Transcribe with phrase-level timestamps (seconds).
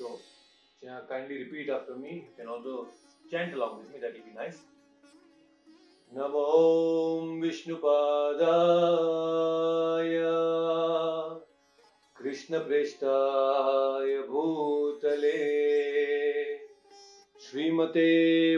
[0.00, 0.16] So,
[0.88, 2.24] uh, kindly repeat after me.
[2.24, 2.88] You can also
[3.30, 4.60] chant along with me, that will be nice.
[6.14, 6.44] नमो
[7.42, 8.48] विष्णुपादाय
[12.18, 15.36] कृष्णप्रेष्ठाय भूतले
[17.44, 18.08] श्रीमते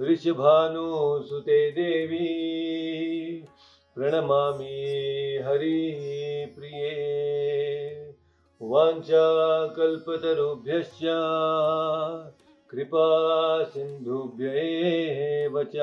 [0.00, 2.30] वृषभानुसुते देवी
[3.94, 7.04] प्रणमामि हरिप्रिये।
[8.64, 10.98] वाञ्छाकल्पतरुभ्यश्च।
[12.70, 15.78] कृपा सिन्धुभ्य च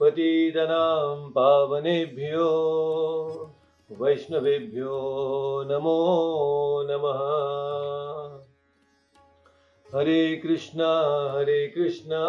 [0.00, 2.50] पतितनां पावनेभ्यो।
[4.00, 7.20] वैष्णवेभ्यो नमो नमः।
[9.94, 12.24] हरे कृष्णा हरे कृष्णा।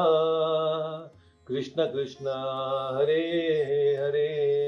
[1.48, 2.26] कृष्ण कृष्ण,
[2.96, 4.65] हरे हरे।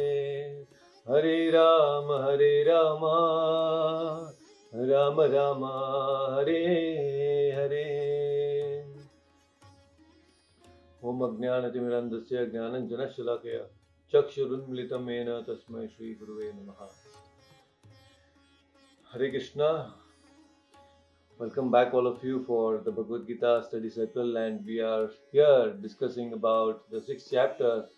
[1.09, 3.03] हरे राम हरे राम
[4.89, 5.65] राम राम,
[6.35, 6.57] हरे
[7.51, 7.83] हरे।
[11.03, 13.55] ओम अज्ञानतिमिरन्दस्य ज्ञानञ्जनशलाकय
[14.13, 16.89] चक्षुरुन्मिलितम् येन तस्मै श्रीगुरुवे नमः।
[19.13, 19.61] Hare Krishna.
[21.41, 26.33] Welcome back all of you for the Bhagavad Gita study circle and we are here discussing
[26.33, 27.96] about the six chapters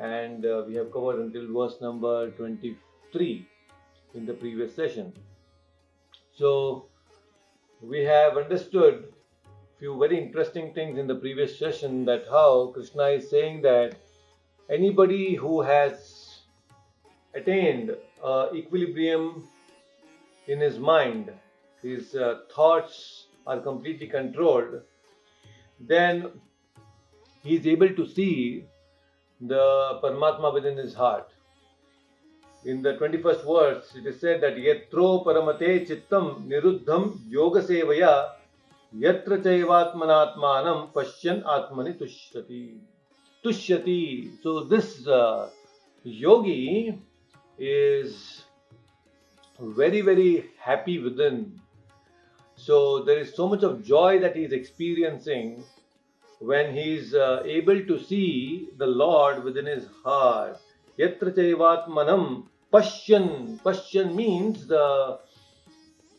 [0.00, 3.46] and uh, we have covered until verse number 23
[4.14, 5.12] in the previous session.
[6.34, 6.86] So,
[7.82, 9.12] we have understood
[9.78, 13.94] few very interesting things in the previous session that how Krishna is saying that
[14.68, 16.40] anybody who has
[17.34, 19.48] attained uh, equilibrium
[20.48, 21.32] in his mind
[21.82, 24.80] his uh, thoughts are completely controlled,
[25.78, 26.30] then
[27.42, 28.66] he is able to see
[29.40, 31.28] the Paramatma within his heart.
[32.64, 38.32] In the 21st verse, it is said that Yatro Paramate Chittam Niruddham Yoga Sevaya
[38.94, 42.78] Yatra Chaivatmanatmanam Pashyan Atmani Tushyati.
[43.42, 44.42] Tushyati.
[44.42, 45.48] So, this uh,
[46.02, 46.98] yogi
[47.58, 48.44] is
[49.58, 51.60] very, very happy within
[52.60, 55.64] so there is so much of joy that he is experiencing
[56.40, 60.58] when he is uh, able to see the Lord within his heart.
[60.98, 63.60] Yatra chaivatmanam pashyan.
[63.60, 65.18] Pashyan means the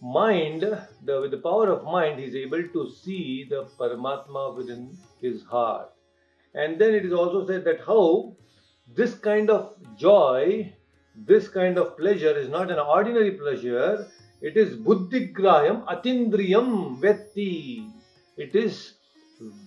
[0.01, 4.95] mind, the, with the power of mind, he is able to see the Paramatma within
[5.21, 5.91] his heart.
[6.53, 8.35] And then it is also said that how
[8.95, 10.71] this kind of joy,
[11.15, 14.07] this kind of pleasure is not an ordinary pleasure,
[14.41, 17.91] it is buddhigrayam atindriyam vetti.
[18.37, 18.93] It is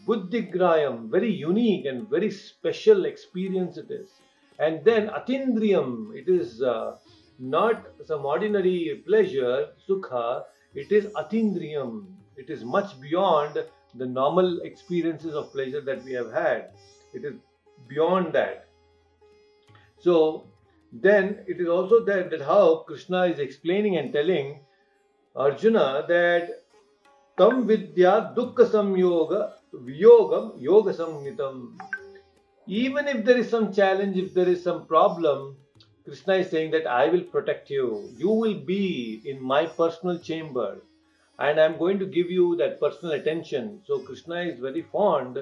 [0.06, 4.08] buddhigrayam, very unique and very special experience it is.
[4.58, 6.96] And then atindriyam, it is uh,
[7.38, 10.42] not some ordinary pleasure, sukha,
[10.74, 12.06] it is atindriyam.
[12.36, 13.58] It is much beyond
[13.94, 16.70] the normal experiences of pleasure that we have had.
[17.12, 17.34] It is
[17.88, 18.66] beyond that.
[20.00, 20.48] So
[20.92, 24.60] then it is also that, that how Krishna is explaining and telling
[25.36, 26.64] Arjuna that
[27.36, 31.78] tam vidya dukkha samyoga viyogam yoga samhitam.
[32.66, 35.56] Even if there is some challenge, if there is some problem,
[36.04, 38.10] Krishna is saying that I will protect you.
[38.16, 40.78] You will be in my personal chamber
[41.38, 43.80] and I'm going to give you that personal attention.
[43.86, 45.38] So Krishna is very fond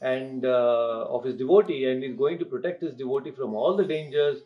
[0.00, 3.84] and uh, of his devotee and is going to protect his devotee from all the
[3.84, 4.40] dangers.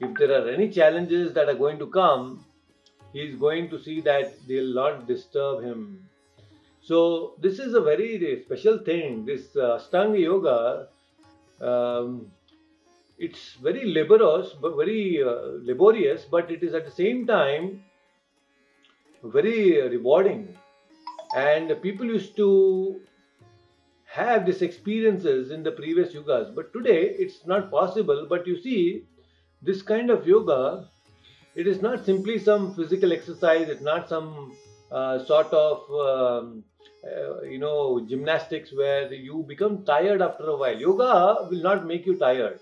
[0.00, 2.44] If there are any challenges that are going to come,
[3.12, 6.08] he is going to see that they'll not disturb him.
[6.86, 9.24] So this is a very special thing.
[9.24, 10.86] This uh, Ashtanga Yoga,
[11.60, 12.30] um,
[13.18, 17.82] it's very laborious, but very uh, laborious, but it is at the same time
[19.24, 20.56] very rewarding.
[21.34, 23.00] And people used to
[24.04, 28.28] have these experiences in the previous yogas, but today it's not possible.
[28.30, 29.06] But you see,
[29.60, 30.86] this kind of yoga,
[31.56, 34.52] it is not simply some physical exercise, it's not some
[34.92, 36.62] uh, sort of um,
[37.04, 40.76] uh, you know gymnastics where you become tired after a while.
[40.76, 42.60] Yoga will not make you tired.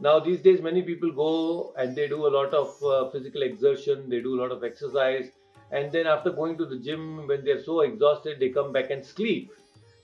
[0.00, 4.08] Now these days, many people go and they do a lot of uh, physical exertion,
[4.08, 5.30] they do a lot of exercise
[5.70, 9.04] and then after going to the gym when they're so exhausted they come back and
[9.04, 9.52] sleep.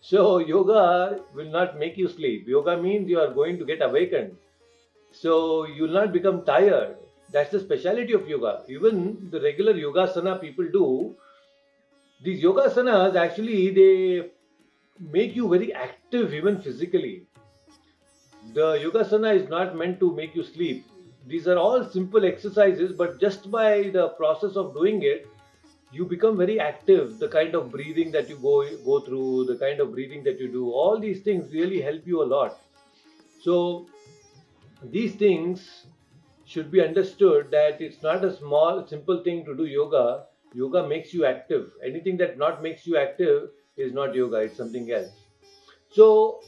[0.01, 2.49] So yoga will not make you sleep.
[2.49, 4.37] Yoga means you are going to get awakened.
[5.13, 6.97] So you will not become tired.
[7.33, 8.63] That's the speciality of yoga.
[8.69, 11.17] Even the regular yogasana people do
[12.23, 14.31] these yogasanas actually they
[15.13, 17.27] make you very active even physically.
[18.53, 20.87] The yogasana is not meant to make you sleep.
[21.27, 25.27] These are all simple exercises but just by the process of doing it
[25.93, 27.19] you become very active.
[27.19, 30.49] The kind of breathing that you go go through the kind of breathing that you
[30.49, 32.61] do all these things really help you a lot.
[33.41, 33.87] So
[34.83, 35.87] these things
[36.45, 41.13] should be understood that it's not a small simple thing to do yoga yoga makes
[41.15, 41.73] you active.
[41.85, 45.11] Anything that not makes you active is not yoga it's something else.
[45.91, 46.41] So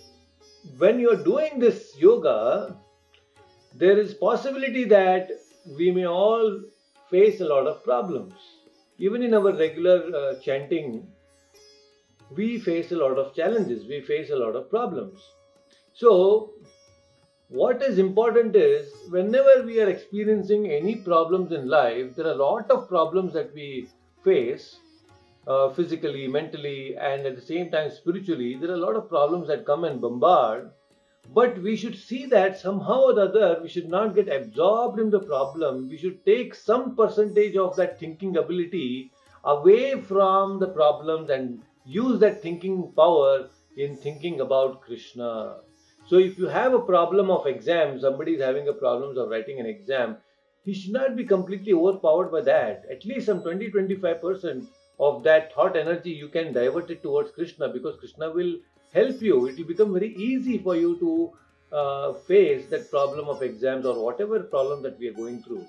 [0.79, 2.77] when you're doing this yoga
[3.75, 5.31] there is possibility that
[5.79, 6.63] we may all
[7.11, 8.35] face a lot of problems.
[8.99, 11.07] Even in our regular uh, chanting,
[12.31, 15.19] we face a lot of challenges, we face a lot of problems.
[15.95, 16.53] So,
[17.53, 22.45] what is important is whenever we are experiencing any problems in life, there are a
[22.47, 23.89] lot of problems that we
[24.25, 24.79] face
[25.47, 28.57] uh, physically, mentally, and at the same time spiritually.
[28.59, 30.71] There are a lot of problems that come and bombard.
[31.35, 35.11] But we should see that somehow or the other, we should not get absorbed in
[35.11, 35.91] the problem.
[35.91, 39.11] We should take some percentage of that thinking ability
[39.45, 45.57] away from the problems and use that thinking power in thinking about Krishna.
[46.13, 49.61] So, if you have a problem of exam, somebody is having a problem of writing
[49.61, 50.19] an exam,
[50.63, 52.85] he should not be completely overpowered by that.
[52.91, 54.67] At least some 20 25%
[55.01, 58.57] of that thought energy you can divert it towards Krishna because Krishna will
[58.93, 59.47] help you.
[59.47, 61.33] It will become very easy for you to
[61.75, 65.67] uh, face that problem of exams or whatever problem that we are going through.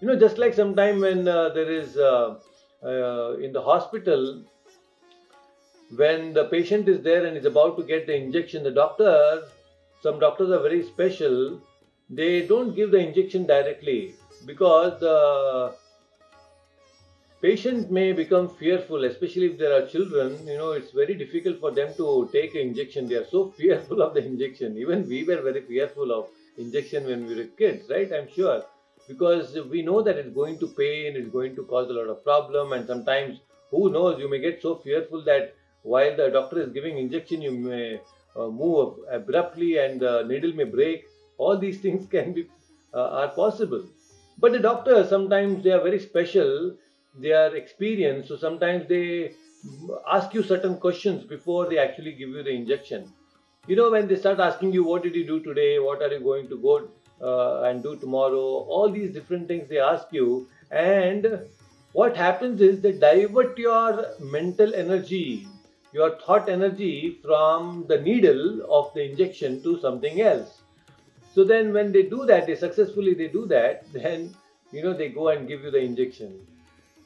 [0.00, 2.36] You know, just like sometime when uh, there is uh,
[2.82, 4.44] uh in the hospital,
[5.94, 9.42] when the patient is there and is about to get the injection, the doctor,
[10.04, 11.60] some doctors are very special.
[12.10, 15.74] They don't give the injection directly because the
[17.40, 20.46] patient may become fearful, especially if there are children.
[20.46, 23.08] You know, it's very difficult for them to take an injection.
[23.08, 24.76] They are so fearful of the injection.
[24.76, 26.26] Even we were very fearful of
[26.58, 28.12] injection when we were kids, right?
[28.12, 28.62] I'm sure.
[29.08, 32.22] Because we know that it's going to pain, it's going to cause a lot of
[32.24, 36.72] problem, and sometimes, who knows, you may get so fearful that while the doctor is
[36.72, 38.00] giving injection, you may
[38.36, 41.04] move abruptly and the needle may break.
[41.38, 42.48] All these things can be
[42.92, 43.84] uh, are possible.
[44.38, 46.76] But the doctors sometimes they are very special
[47.22, 49.32] They are experienced, So sometimes they
[50.12, 53.12] ask you certain questions before they actually give you the injection.
[53.66, 55.78] You know, when they start asking you, what did you do today?
[55.78, 56.88] What are you going to go
[57.22, 58.46] uh, and do tomorrow?
[58.76, 60.48] All these different things they ask you.
[60.70, 61.40] And
[61.92, 65.46] what happens is they divert your mental energy,
[65.94, 70.60] your thought energy from the needle of the injection to something else.
[71.34, 74.34] So then when they do that, they successfully they do that, then
[74.72, 76.46] you know they go and give you the injection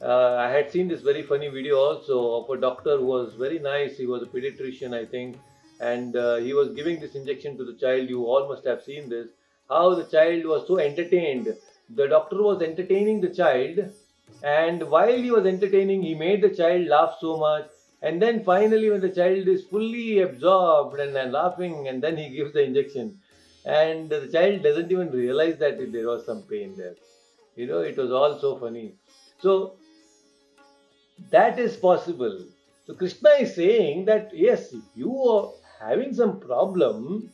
[0.01, 3.59] uh, I had seen this very funny video also of a doctor who was very
[3.59, 3.97] nice.
[3.97, 5.37] He was a pediatrician, I think,
[5.79, 8.09] and uh, he was giving this injection to the child.
[8.09, 9.27] You all must have seen this.
[9.69, 11.53] How the child was so entertained.
[11.95, 13.79] The doctor was entertaining the child,
[14.43, 17.69] and while he was entertaining, he made the child laugh so much.
[18.01, 22.29] And then finally, when the child is fully absorbed and, and laughing, and then he
[22.29, 23.19] gives the injection,
[23.65, 26.95] and the child doesn't even realize that there was some pain there.
[27.55, 28.95] You know, it was all so funny.
[29.41, 29.75] So
[31.29, 32.45] that is possible.
[32.87, 35.51] So Krishna is saying that yes, if you are
[35.85, 37.29] having some problem,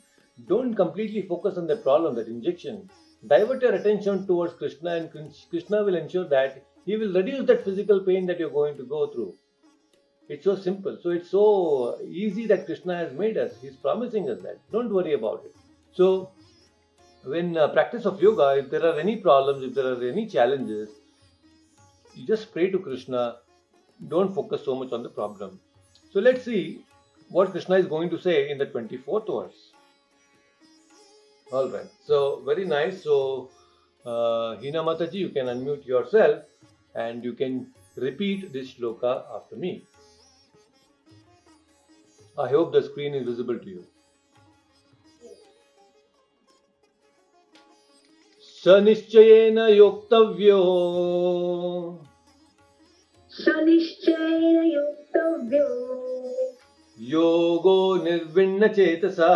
[0.47, 2.89] don't completely focus on the problem, that injection.
[3.27, 5.11] Divert your attention towards Krishna, and
[5.49, 9.07] Krishna will ensure that he will reduce that physical pain that you're going to go
[9.07, 9.35] through.
[10.27, 10.97] It's so simple.
[11.01, 13.53] So it's so easy that Krishna has made us.
[13.61, 14.59] He's promising us that.
[14.71, 15.55] Don't worry about it.
[15.93, 16.31] So,
[17.23, 20.89] when uh, practice of yoga, if there are any problems, if there are any challenges,
[22.15, 23.37] you just pray to Krishna.
[24.07, 25.59] Don't focus so much on the problem.
[26.11, 26.83] So let's see
[27.29, 29.71] what Krishna is going to say in the 24th verse.
[31.51, 31.87] All right.
[32.03, 33.03] So very nice.
[33.03, 33.49] So
[34.05, 36.43] uh, Hina Mataji, you can unmute yourself
[36.95, 39.83] and you can repeat this shloka after me.
[42.39, 43.79] I hope the screen is visible to you.
[48.39, 50.63] सनिश्चयेन योक्तव्यो।
[53.29, 55.95] सनिश्चयेन योक्तव्यो।
[56.99, 59.35] योगो निर्विण्णचेतसा।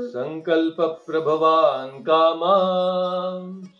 [0.01, 3.72] सङ्कल्पप्रभवान् कामान्।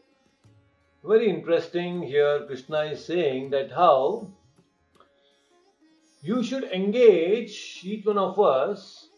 [1.02, 4.28] very interesting here, Krishna is saying that how
[6.24, 9.08] you should engage each one of us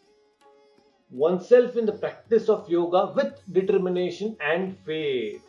[1.10, 5.40] oneself in the practice of yoga with determination and faith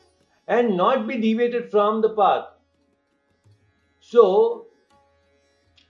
[0.48, 2.46] and not be deviated from the path.
[4.00, 4.68] So,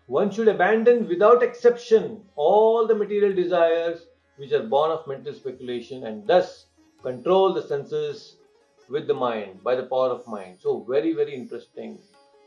[0.06, 4.08] one should abandon without exception all the material desires
[4.38, 6.68] which are born of mental speculation and thus
[7.04, 8.38] control the senses
[8.90, 10.60] with the mind by the power of mind.
[10.62, 12.00] So, very, very interesting.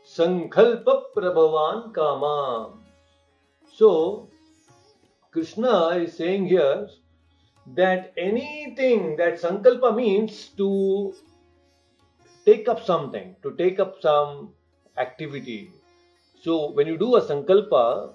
[0.03, 2.80] Sankalpa Prabhavan Kama.
[3.81, 4.29] So,
[5.31, 6.87] Krishna is saying here
[7.73, 11.15] that anything that Sankalpa means to
[12.45, 14.53] take up something, to take up some
[14.99, 15.71] activity.
[16.43, 18.13] So, when you do a Sankalpa,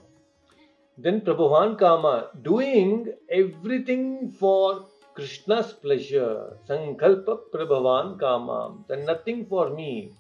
[0.99, 10.13] then Prabhavan Kama, doing everything for Krishna's pleasure, Sankalpa Prabhavan Kama, and nothing for me.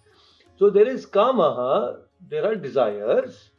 [0.58, 3.50] So there is Kama, there are desires,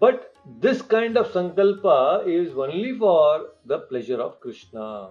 [0.00, 5.08] but this kind of Sankalpa is only for the pleasure of Krishna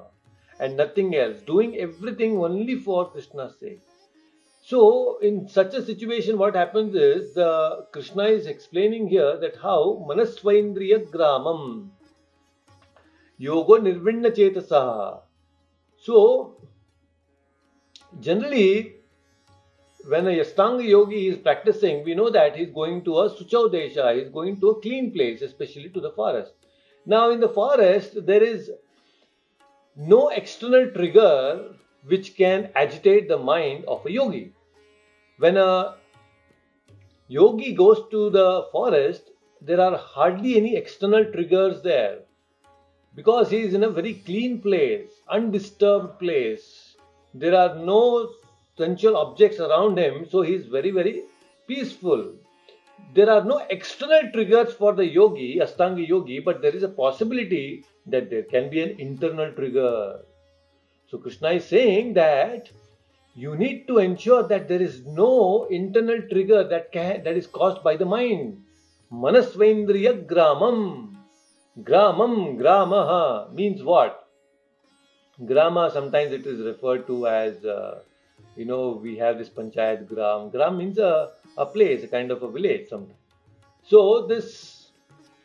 [0.60, 3.82] and nothing else, doing everything only for Krishna's sake.
[4.62, 10.06] So, in such a situation, what happens is the Krishna is explaining here that how
[10.08, 11.90] Manasvaindriya Gramam
[13.38, 15.22] Yoga Nirvinna Chetasaha.
[15.98, 16.56] So,
[18.20, 18.93] generally,
[20.06, 24.20] when a Ashtanga yogi is practicing, we know that he's going to a Suchau Desha,
[24.20, 26.54] he's going to a clean place, especially to the forest.
[27.06, 28.72] Now, in the forest, there is
[29.96, 34.54] no external trigger which can agitate the mind of a yogi.
[35.38, 35.96] When a
[37.28, 39.30] yogi goes to the forest,
[39.62, 42.20] there are hardly any external triggers there
[43.16, 46.98] because he is in a very clean place, undisturbed place.
[47.34, 48.34] There are no
[48.78, 51.24] sensual objects around him, so he is very, very
[51.68, 52.34] peaceful.
[53.14, 57.86] There are no external triggers for the yogi, Astanga yogi, but there is a possibility
[58.08, 60.22] that there can be an internal trigger.
[61.10, 62.70] So Krishna is saying that
[63.36, 67.84] you need to ensure that there is no internal trigger that can, that is caused
[67.84, 68.64] by the mind.
[69.12, 71.16] Manasvendriya gramam.
[71.82, 74.28] Gramam, gramaha means what?
[75.44, 78.00] Grama sometimes it is referred to as, uh,
[78.56, 80.50] you know, we have this panchayat gram.
[80.50, 83.20] Gram means a, a place, a kind of a village sometimes.
[83.84, 84.92] So this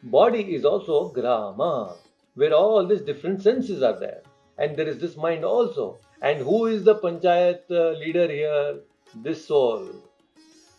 [0.02, 1.96] body is also grama,
[2.34, 4.22] where all these different senses are there.
[4.58, 5.98] And there is this mind also.
[6.20, 8.80] And who is the panchayat uh, leader here?
[9.14, 9.88] This soul.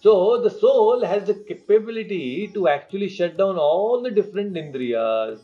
[0.01, 5.39] So the soul has the capability to actually shut down all the different indriyas,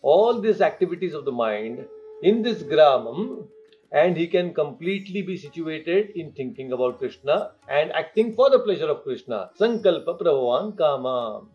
[0.00, 1.84] all these activities of the mind
[2.22, 3.46] in this gramam,
[3.92, 8.88] and he can completely be situated in thinking about Krishna and acting for the pleasure
[8.88, 9.50] of Krishna.
[9.58, 11.46] Sankalpa Prabhavan Kama.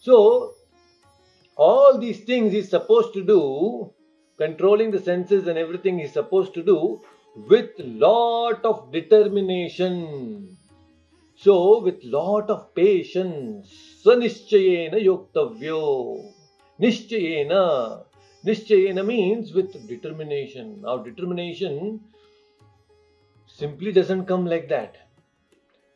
[0.00, 0.52] So
[1.56, 3.92] all these things he's supposed to do,
[4.36, 7.00] controlling the senses and everything he's supposed to do
[7.48, 10.56] with lot of determination.
[11.38, 13.70] So, with lot of patience,
[14.04, 16.32] sanischayena yoktavyo.
[16.80, 18.05] Nischayena.
[18.46, 20.82] Nischayena means with determination.
[20.82, 22.00] Now, determination
[23.46, 24.96] simply doesn't come like that.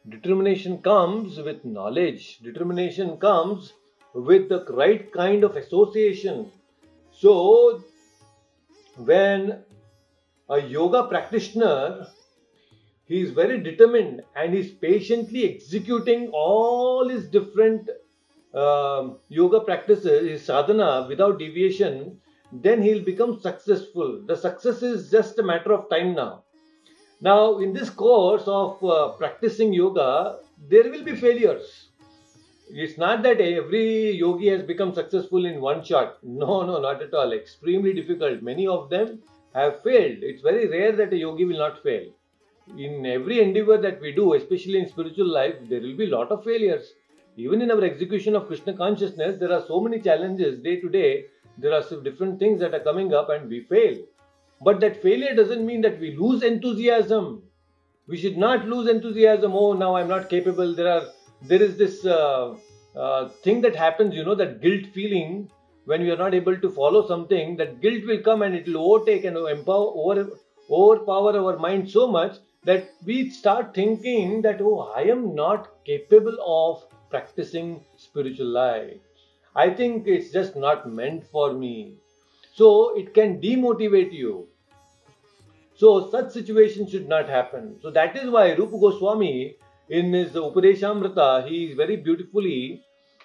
[0.09, 2.39] Determination comes with knowledge.
[2.39, 3.73] Determination comes
[4.15, 6.51] with the right kind of association.
[7.13, 7.85] So,
[8.97, 9.63] when
[10.49, 12.07] a yoga practitioner
[13.07, 17.91] he is very determined and he is patiently executing all his different
[18.55, 22.20] um yoga practices, his sadhana without deviation,
[22.53, 24.23] then he'll become successful.
[24.27, 26.45] The success is just a matter of time now.
[27.21, 31.89] Now, in this course of uh, practicing yoga, there will be failures.
[32.71, 36.19] It's not that every yogi has become successful in one shot.
[36.23, 37.33] No, no, not at all.
[37.33, 38.43] Extremely difficult.
[38.43, 39.21] Many of them
[39.55, 40.19] have failed.
[40.23, 42.11] It's very rare that a yogi will not fail
[42.77, 46.31] in every endeavor that we do, especially in spiritual life, there will be a lot
[46.31, 46.95] of failures.
[47.37, 51.27] Even in our execution of Krishna consciousness, there are so many challenges day to day.
[51.61, 53.99] There are different things that are coming up and we fail.
[54.63, 57.43] But that failure doesn't mean that we lose enthusiasm.
[58.07, 59.53] We should not lose enthusiasm.
[59.55, 60.75] Oh, now I'm not capable.
[60.75, 61.07] There are
[61.43, 62.57] there is this uh,
[62.97, 64.15] uh, thing that happens.
[64.15, 65.51] You know that guilt feeling
[65.87, 67.57] when we are not able to follow something.
[67.57, 70.31] That guilt will come and it will overtake and empower over
[70.71, 76.37] overpower our mind so much that we start thinking that oh i am not capable
[76.47, 78.99] of practicing spiritual life
[79.57, 81.97] I think it's just not meant for me.
[82.55, 84.49] So it can demotivate you.
[85.75, 87.77] So such situations should not happen.
[87.81, 89.57] So that is why Rupa Goswami
[89.89, 92.83] in his Upadeshamrita, he very beautifully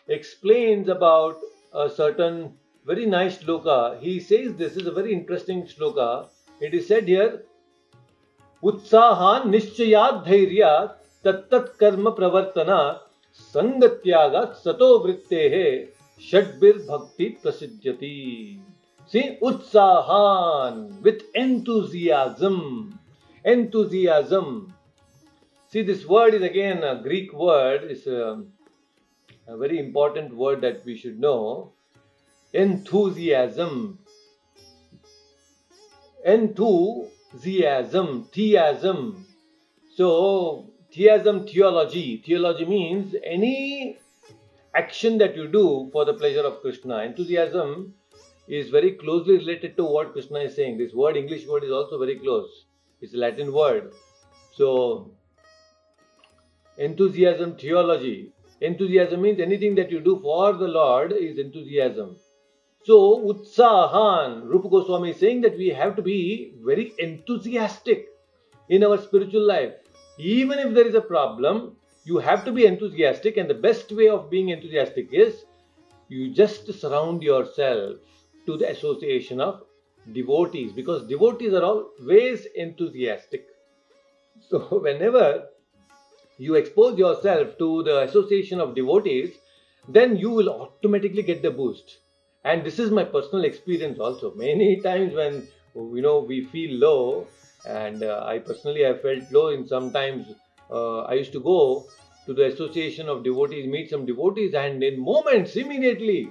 [0.08, 1.38] explains about
[1.74, 2.54] a certain
[2.86, 4.00] very nice shloka.
[4.00, 6.28] He says this is a very interesting shloka.
[6.62, 7.44] It is said here,
[8.64, 13.00] Utsahan nishchayad dhairya tattat karma pravartana
[13.54, 18.60] sangatyaga sato vritte Shadbir Bhakti Prasidyati.
[19.08, 23.00] See, Utsahan with enthusiasm.
[23.44, 24.74] Enthusiasm.
[25.70, 27.92] See, this word is again a Greek word.
[27.92, 28.44] It's a,
[29.48, 31.74] very important word that we should know.
[32.54, 34.00] Enthusiasm.
[36.24, 39.26] Enthusiasm, theism.
[39.96, 42.24] So, theism, theology.
[42.26, 44.00] Theology means any
[44.76, 47.00] action that you do for the pleasure of Krishna.
[47.00, 47.94] Enthusiasm
[48.48, 50.78] is very closely related to what Krishna is saying.
[50.78, 52.66] This word, English word, is also very close.
[53.02, 53.94] It's a Latin word.
[54.54, 55.12] So,
[56.78, 58.32] enthusiasm theology.
[58.62, 62.18] Enthusiasm means anything that you do for the Lord is enthusiasm.
[62.84, 68.10] So, Utsahan, Rupa Goswami is saying that we have to be very enthusiastic
[68.70, 69.74] in our spiritual life.
[70.20, 74.08] Even if there is a problem, you have to be enthusiastic, and the best way
[74.08, 75.44] of being enthusiastic is
[76.08, 77.98] you just surround yourself
[78.46, 79.64] to the association of
[80.14, 83.48] devotees because devotees are always enthusiastic.
[84.50, 85.48] So, whenever
[86.38, 89.34] you expose yourself to the association of devotees,
[89.88, 92.00] then you will automatically get the boost
[92.46, 97.28] and this is my personal experience also many times when you know we feel low,
[97.68, 100.28] and uh, I personally have felt low in sometimes.
[100.72, 101.86] Uh, I used to go
[102.26, 106.30] to the association of devotees, meet some devotees, and in moments, immediately,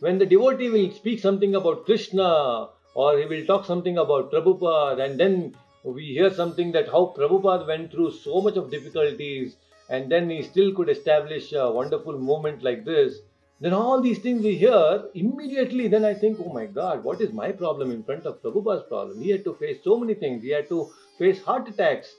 [0.00, 5.04] when the devotee will speak something about Krishna or he will talk something about Prabhupada,
[5.04, 9.56] and then we hear something that how Prabhupada went through so much of difficulties,
[9.88, 13.18] and then he still could establish a wonderful movement like this.
[13.60, 15.86] Then all these things we hear immediately.
[15.88, 19.20] Then I think, oh my God, what is my problem in front of Prabhupada's problem?
[19.20, 20.42] He had to face so many things.
[20.42, 22.14] He had to face heart attacks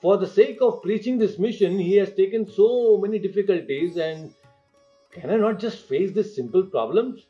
[0.00, 3.96] for the sake of preaching this mission, he has taken so many difficulties.
[3.96, 4.32] And
[5.12, 7.26] can I not just face these simple problems?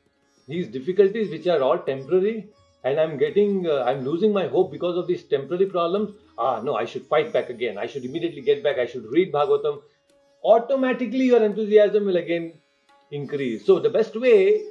[0.46, 2.48] These difficulties, which are all temporary,
[2.84, 6.12] and I'm getting, uh, I'm losing my hope because of these temporary problems.
[6.38, 7.76] Ah, no, I should fight back again.
[7.76, 8.78] I should immediately get back.
[8.78, 9.80] I should read Bhagavatam.
[10.44, 12.54] Automatically, your enthusiasm will again
[13.10, 13.66] increase.
[13.66, 14.62] So, the best way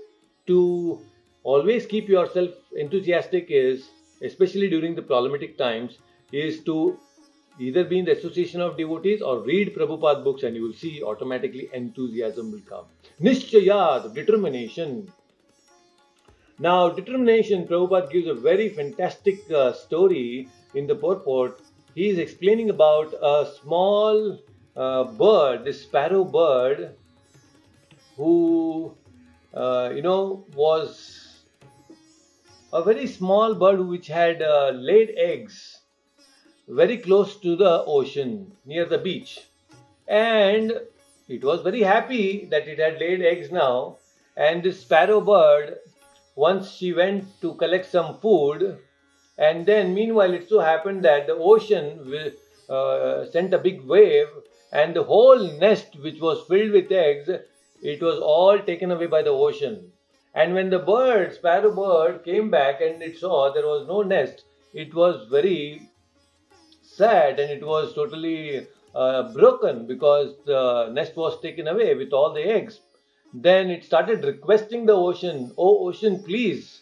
[0.48, 1.02] to
[1.44, 3.90] always keep yourself enthusiastic is,
[4.22, 5.98] especially during the problematic times,
[6.32, 6.98] is to
[7.60, 11.02] either be in the association of devotees or read Prabhupada books and you will see
[11.04, 12.86] automatically enthusiasm will come.
[13.22, 15.12] Nishchayat, determination.
[16.60, 21.62] Now, determination, Prabhupada gives a very fantastic uh, story in the purport.
[21.96, 24.40] He is explaining about a small
[24.76, 26.96] uh, bird, this sparrow bird,
[28.16, 28.96] who,
[29.54, 31.44] uh, you know, was
[32.74, 35.77] a very small bird which had uh, laid eggs
[36.68, 39.40] very close to the ocean near the beach.
[40.08, 40.74] And
[41.28, 43.98] it was very happy that it had laid eggs now.
[44.36, 45.78] And this sparrow bird,
[46.36, 48.78] once she went to collect some food,
[49.38, 52.34] and then meanwhile it so happened that the ocean
[52.70, 54.28] uh, sent a big wave,
[54.72, 57.30] and the whole nest, which was filled with eggs,
[57.82, 59.92] it was all taken away by the ocean.
[60.34, 64.44] And when the bird, sparrow bird, came back and it saw there was no nest,
[64.74, 65.87] it was very
[66.98, 72.34] sad and it was totally uh, broken because the nest was taken away with all
[72.34, 72.80] the eggs.
[73.34, 76.82] Then it started requesting the ocean, Oh, ocean, please,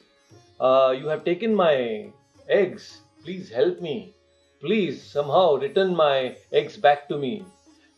[0.59, 2.11] uh, you have taken my
[2.47, 3.01] eggs.
[3.23, 4.13] Please help me.
[4.61, 7.43] Please somehow return my eggs back to me.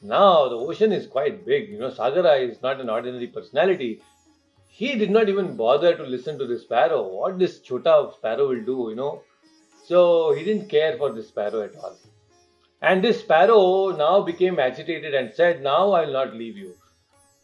[0.01, 1.69] Now the ocean is quite big.
[1.69, 4.01] You know, Sagara is not an ordinary personality.
[4.69, 7.07] He did not even bother to listen to the sparrow.
[7.07, 9.21] What this chota sparrow will do, you know.
[9.87, 11.95] So he didn't care for the sparrow at all.
[12.81, 16.75] And this sparrow now became agitated and said, Now I will not leave you.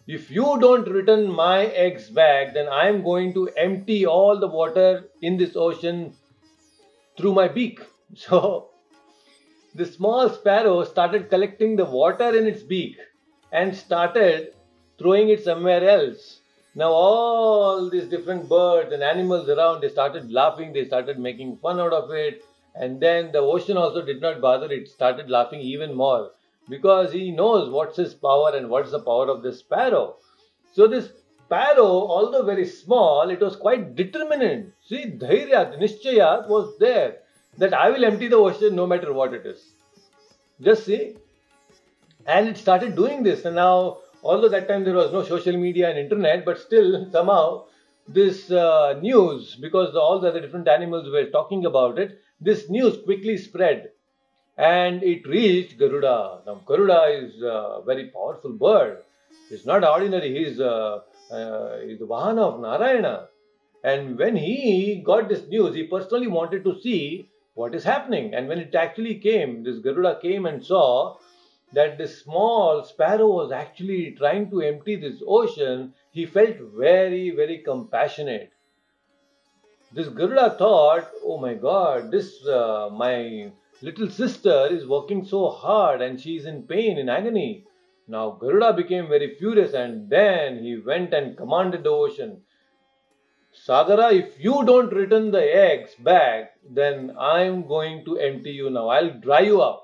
[0.07, 4.47] If you don't return my eggs back, then I am going to empty all the
[4.47, 6.13] water in this ocean
[7.17, 7.79] through my beak.
[8.15, 8.69] So
[9.73, 12.97] the small sparrow started collecting the water in its beak
[13.51, 14.53] and started
[14.99, 16.41] throwing it somewhere else.
[16.75, 21.79] Now all these different birds and animals around they started laughing, they started making fun
[21.79, 22.43] out of it
[22.75, 26.31] and then the ocean also did not bother, it started laughing even more
[26.69, 30.15] because he knows what's his power and what's the power of this sparrow.
[30.73, 31.09] So, this
[31.45, 34.71] sparrow, although very small, it was quite determined.
[34.87, 37.17] See, Dhairyat, Nishchayat was there
[37.57, 39.63] that I will empty the ocean no matter what it is.
[40.61, 41.15] Just see.
[42.25, 43.45] And it started doing this.
[43.45, 47.65] And now, although that time there was no social media and internet, but still somehow
[48.07, 52.97] this uh, news, because all the other different animals were talking about it, this news
[53.03, 53.89] quickly spread
[54.57, 56.41] and it reached Garuda.
[56.45, 59.03] Now, Garuda is a very powerful bird.
[59.49, 60.99] It's not ordinary, he is, uh,
[61.31, 63.27] uh, he's the Vahana of Narayana.
[63.83, 68.33] And when he got this news, he personally wanted to see what is happening.
[68.33, 71.17] And when it actually came, this Garuda came and saw
[71.73, 77.59] that this small sparrow was actually trying to empty this ocean, he felt very, very
[77.59, 78.51] compassionate.
[79.91, 86.01] This Garuda thought, oh my god, this uh, my little sister is working so hard
[86.01, 87.65] and she is in pain, in agony.
[88.07, 92.41] Now Garuda became very furious and then he went and commanded the ocean.
[93.53, 98.87] Sagara, if you don't return the eggs back, then I'm going to empty you now.
[98.89, 99.82] I'll dry you up.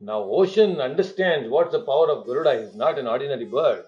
[0.00, 2.60] Now, ocean understands what's the power of Garuda.
[2.62, 3.84] He's not an ordinary bird.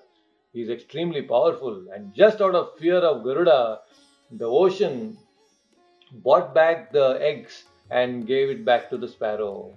[0.52, 1.86] He's extremely powerful.
[1.94, 3.78] And just out of fear of Garuda,
[4.32, 5.16] the ocean
[6.10, 9.72] bought back the eggs and gave it back to the sparrow,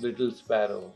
[0.00, 0.92] little sparrow.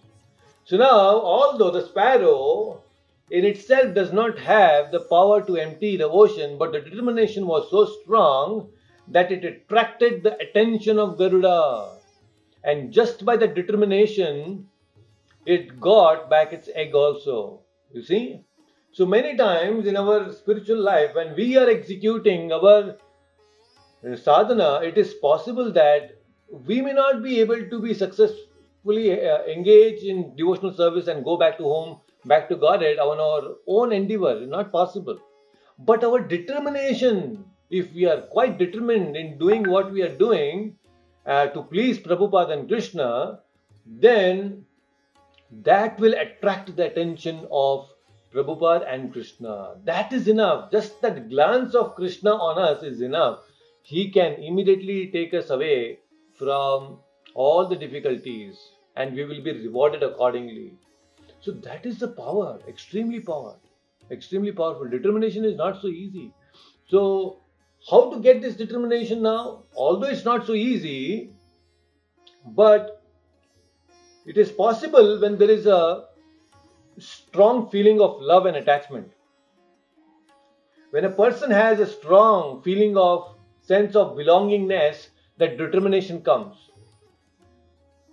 [0.64, 2.82] So now, although the sparrow
[3.30, 7.70] in itself does not have the power to empty the ocean, but the determination was
[7.70, 8.68] so strong
[9.06, 11.98] that it attracted the attention of Garuda.
[12.64, 14.68] And just by the determination,
[15.46, 17.60] it got back its egg also.
[17.92, 18.44] You see?
[18.92, 22.96] So many times in our spiritual life, when we are executing our
[24.16, 26.18] sadhana, it is possible that
[26.66, 31.38] we may not be able to be successfully uh, engaged in devotional service and go
[31.38, 34.44] back to home, back to Godhead on our own endeavor.
[34.46, 35.18] Not possible.
[35.78, 40.76] But our determination, if we are quite determined in doing what we are doing
[41.24, 43.40] uh, to please Prabhupada and Krishna,
[43.86, 44.66] then
[45.60, 47.88] that will attract the attention of
[48.32, 49.74] Prabhupada and Krishna.
[49.84, 50.72] That is enough.
[50.72, 53.40] Just that glance of Krishna on us is enough.
[53.82, 55.98] He can immediately take us away
[56.38, 56.98] from
[57.34, 58.58] all the difficulties
[58.96, 60.74] and we will be rewarded accordingly.
[61.40, 63.56] So that is the power, extremely power,
[64.10, 64.88] extremely powerful.
[64.88, 66.32] Determination is not so easy.
[66.88, 67.40] So
[67.90, 69.64] how to get this determination now?
[69.76, 71.32] Although it's not so easy,
[72.46, 73.01] but
[74.26, 76.04] it is possible when there is a
[76.98, 79.10] strong feeling of love and attachment.
[80.90, 85.08] When a person has a strong feeling of sense of belongingness,
[85.38, 86.56] that determination comes.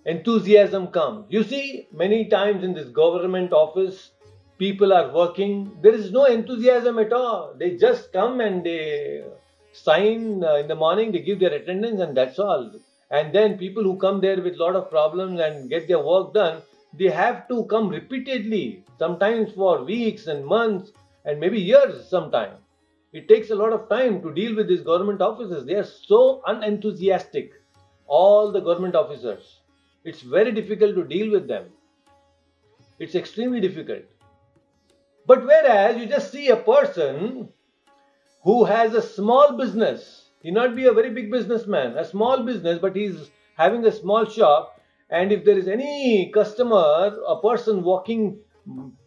[0.06, 1.26] Enthusiasm comes.
[1.28, 4.10] You see, many times in this government office,
[4.58, 7.54] people are working, there is no enthusiasm at all.
[7.56, 9.24] They just come and they
[9.72, 12.72] sign uh, in the morning, they give their attendance, and that's all.
[13.10, 16.32] And then people who come there with a lot of problems and get their work
[16.32, 16.62] done,
[16.94, 20.92] they have to come repeatedly, sometimes for weeks and months
[21.24, 22.58] and maybe years sometimes.
[23.12, 25.64] It takes a lot of time to deal with these government officers.
[25.64, 27.52] They are so unenthusiastic,
[28.06, 29.60] all the government officers.
[30.04, 31.66] It's very difficult to deal with them.
[33.00, 34.02] It's extremely difficult.
[35.26, 37.48] But whereas you just see a person
[38.42, 42.78] who has a small business, he not be a very big businessman, a small business,
[42.78, 44.80] but he's having a small shop.
[45.10, 48.38] And if there is any customer a person walking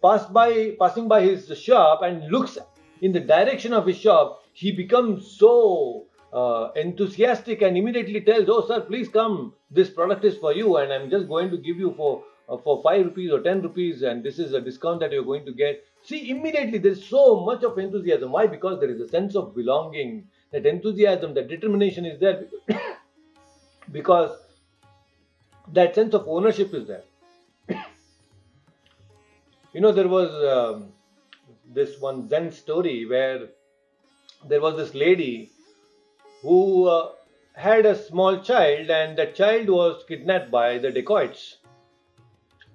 [0.02, 2.58] pass by passing by his shop and looks
[3.02, 8.66] in the direction of his shop he becomes so uh, enthusiastic and immediately tells oh
[8.68, 9.54] sir please come.
[9.72, 12.82] This product is for you and i'm just going to give you for uh, for
[12.84, 15.84] 5 rupees or 10 rupees and this is a discount that you're going to get.
[16.04, 18.32] See immediately there's so much of enthusiasm.
[18.32, 18.48] Why?
[18.48, 22.46] Because there is a sense of belonging that enthusiasm that determination is there
[23.92, 24.38] because
[25.72, 27.04] that sense of ownership is there.
[29.74, 30.90] you know, there was um,
[31.74, 33.48] this one Zen story where
[34.48, 35.50] there was this lady
[36.42, 37.10] who uh,
[37.54, 41.58] had a small child, and the child was kidnapped by the dacoits.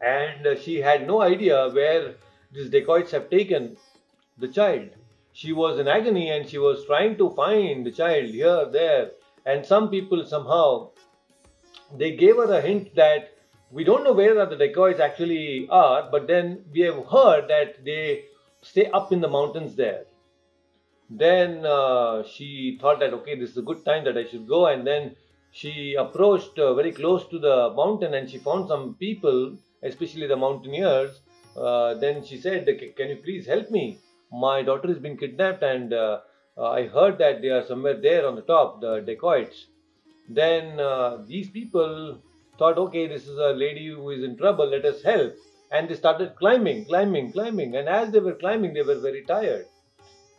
[0.00, 2.14] And she had no idea where
[2.52, 3.76] these dacoits have taken
[4.38, 4.88] the child.
[5.40, 9.12] She was in agony and she was trying to find the child here, there,
[9.46, 10.90] and some people somehow
[11.96, 13.34] they gave her a hint that
[13.70, 18.24] we don't know where the dacoits actually are, but then we have heard that they
[18.62, 20.06] stay up in the mountains there.
[21.08, 24.66] Then uh, she thought that okay, this is a good time that I should go,
[24.66, 25.14] and then
[25.52, 30.36] she approached uh, very close to the mountain and she found some people, especially the
[30.36, 31.20] mountaineers.
[31.56, 34.00] Uh, then she said, "Can you please help me?
[34.32, 36.20] My daughter has been kidnapped, and uh,
[36.58, 39.66] I heard that they are somewhere there on the top, the dacoits."
[40.28, 42.20] then uh, these people
[42.58, 45.34] thought, okay, this is a lady who is in trouble, let us help.
[45.70, 47.76] And they started climbing, climbing, climbing.
[47.76, 49.66] And as they were climbing, they were very tired.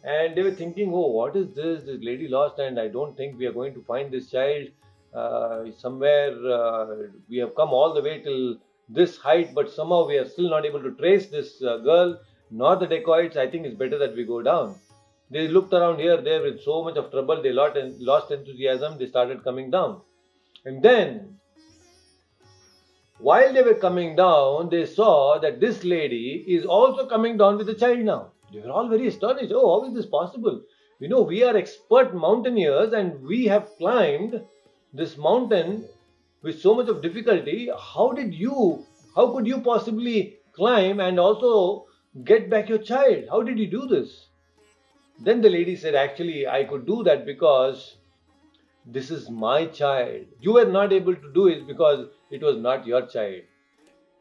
[0.04, 1.84] And they were thinking, oh, what is this?
[1.84, 4.68] This lady lost, and I don't think we are going to find this child
[5.14, 6.32] uh, somewhere.
[6.48, 10.50] Uh, we have come all the way till this height, but somehow we are still
[10.50, 12.18] not able to trace this uh, girl,
[12.52, 13.38] nor the dacoits.
[13.38, 14.76] I think it's better that we go down.
[15.32, 19.08] They looked around here, there with so much of trouble, they lost, lost enthusiasm, they
[19.08, 20.02] started coming down.
[20.66, 21.38] And then,
[23.20, 27.70] while they were coming down, they saw that this lady is also coming down with
[27.70, 28.32] a child now.
[28.52, 29.52] They were all very astonished.
[29.54, 30.62] Oh, how is this possible?
[31.00, 34.42] You know, we are expert mountaineers and we have climbed
[34.94, 35.86] this mountain
[36.42, 37.70] with so much of difficulty.
[37.78, 38.86] How did you,
[39.16, 41.86] how could you possibly climb and also
[42.24, 43.26] get back your child?
[43.30, 44.28] How did you do this?
[45.20, 47.98] Then the lady said, Actually, I could do that because
[48.86, 50.26] this is my child.
[50.40, 53.42] You were not able to do it because it was not your child.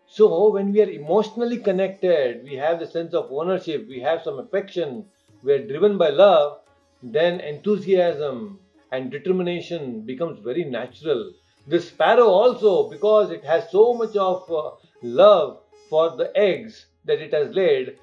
[0.06, 4.38] So, when we are emotionally connected, we have the sense of ownership, we have some
[4.38, 5.04] affection,
[5.42, 6.60] we are driven by love,
[7.02, 8.58] then enthusiasm
[8.90, 11.32] and determination becomes very natural.
[11.66, 14.70] The sparrow also, because it has so much of uh,
[15.02, 17.98] love for the eggs that it has laid,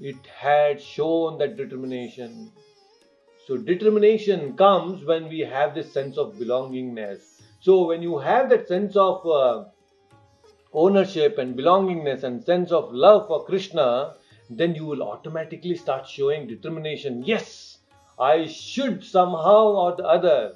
[0.00, 2.52] it had shown that determination.
[3.46, 7.42] So, determination comes when we have this sense of belongingness.
[7.60, 9.64] So, when you have that sense of uh,
[10.72, 14.14] ownership and belongingness and sense of love for Krishna,
[14.48, 17.22] then you will automatically start showing determination.
[17.24, 17.78] Yes,
[18.18, 20.54] I should somehow or the other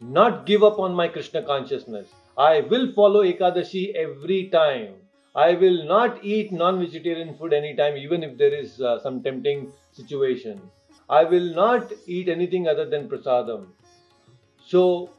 [0.00, 2.08] not give up on my Krishna consciousness.
[2.36, 4.94] I will follow Ekadashi every time.
[5.34, 9.72] I will not eat non vegetarian food anytime, even if there is uh, some tempting
[9.92, 10.60] situation.
[11.08, 13.68] I will not eat anything other than prasadam.
[14.66, 15.10] So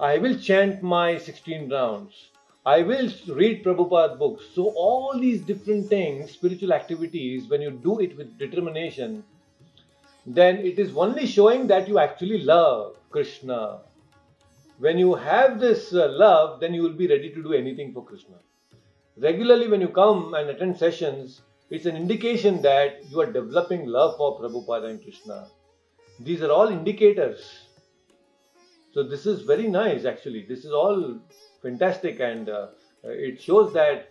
[0.00, 2.30] I will chant my 16 rounds.
[2.64, 4.46] I will read Prabhupada books.
[4.54, 9.22] So all these different things, spiritual activities, when you do it with determination,
[10.26, 13.80] then it is only showing that you actually love Krishna.
[14.78, 18.02] When you have this uh, love, then you will be ready to do anything for
[18.02, 18.36] Krishna
[19.20, 24.16] regularly when you come and attend sessions, it's an indication that you are developing love
[24.16, 25.48] for Prabhupada and Krishna.
[26.20, 27.66] These are all indicators.
[28.92, 30.46] So this is very nice actually.
[30.48, 31.18] This is all
[31.62, 32.68] fantastic and uh,
[33.04, 34.08] it shows that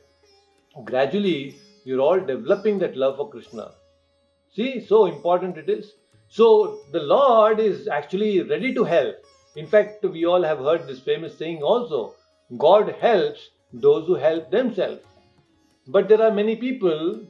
[0.84, 3.72] gradually you're all developing that love for Krishna.
[4.54, 5.94] See, so important it is.
[6.30, 9.16] So the Lord is actually ready to help.
[9.56, 12.14] In fact, we all have heard this famous saying also
[12.58, 15.02] God helps those who help themselves.
[15.88, 17.26] But there are many people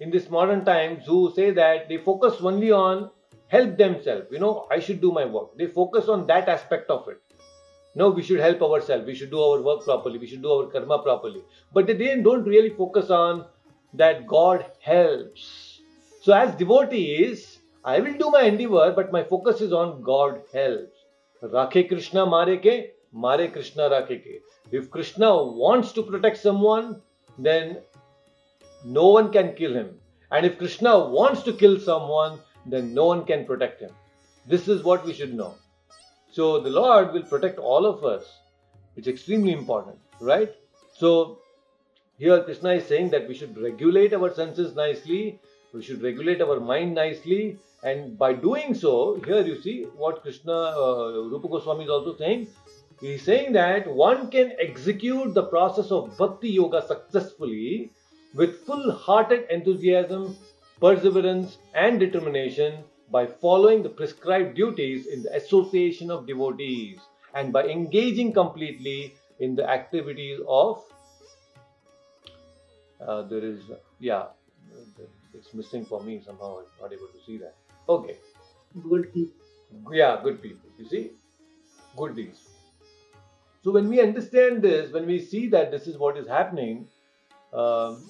[0.00, 3.10] in this modern times who say that they focus only on
[3.48, 4.26] help themselves.
[4.30, 5.56] You know, I should do my work.
[5.58, 7.20] They focus on that aspect of it.
[7.94, 9.04] No, we should help ourselves.
[9.04, 10.18] We should do our work properly.
[10.18, 11.42] We should do our karma properly.
[11.72, 13.46] But they don't really focus on
[13.94, 15.80] that God helps.
[16.22, 20.96] So, as devotees, I will do my endeavor, but my focus is on God helps.
[21.42, 24.42] Rakhe Krishna mare ke, mare Krishna rakhe ke.
[24.70, 27.00] If Krishna wants to protect someone,
[27.38, 27.78] then
[28.84, 29.98] no one can kill him.
[30.30, 33.90] And if Krishna wants to kill someone, then no one can protect him.
[34.46, 35.54] This is what we should know.
[36.30, 38.24] So the Lord will protect all of us.
[38.96, 40.54] It's extremely important, right?
[40.92, 41.38] So
[42.18, 45.40] here Krishna is saying that we should regulate our senses nicely,
[45.72, 50.52] we should regulate our mind nicely, and by doing so, here you see what Krishna,
[50.52, 52.48] uh, Rupa Goswami is also saying
[53.00, 57.90] he is saying that one can execute the process of bhakti yoga successfully
[58.34, 60.36] with full hearted enthusiasm,
[60.80, 67.00] perseverance, and determination by following the prescribed duties in the association of devotees
[67.34, 70.84] and by engaging completely in the activities of
[73.00, 73.62] uh, there is
[73.98, 74.26] yeah
[75.32, 77.54] it's missing for me somehow i'm not able to see that.
[77.88, 78.16] Okay.
[78.88, 79.92] Good people.
[79.92, 81.10] Yeah good people you see?
[81.96, 82.49] Good deeds
[83.62, 86.86] so when we understand this, when we see that this is what is happening,
[87.52, 88.08] um,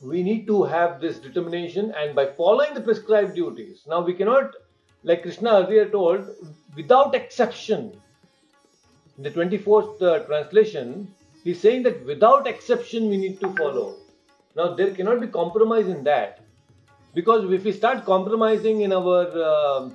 [0.00, 3.82] we need to have this determination and by following the prescribed duties.
[3.86, 4.54] Now we cannot,
[5.02, 6.28] like Krishna earlier told,
[6.76, 7.92] without exception.
[9.18, 11.12] In the 24th uh, translation,
[11.44, 13.96] he's saying that without exception we need to follow.
[14.56, 16.40] Now there cannot be compromise in that.
[17.14, 19.90] Because if we start compromising in our uh,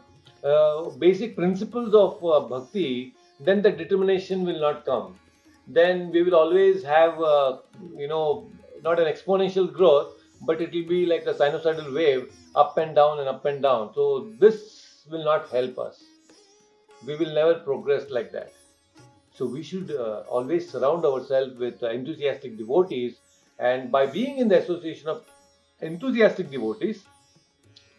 [0.45, 5.19] uh, basic principles of uh, bhakti, then the determination will not come.
[5.67, 7.57] Then we will always have, uh,
[7.95, 8.51] you know,
[8.83, 13.19] not an exponential growth, but it will be like a sinusoidal wave up and down
[13.19, 13.93] and up and down.
[13.93, 16.03] So this will not help us.
[17.05, 18.51] We will never progress like that.
[19.33, 23.15] So we should uh, always surround ourselves with uh, enthusiastic devotees,
[23.57, 25.25] and by being in the association of
[25.81, 27.03] enthusiastic devotees,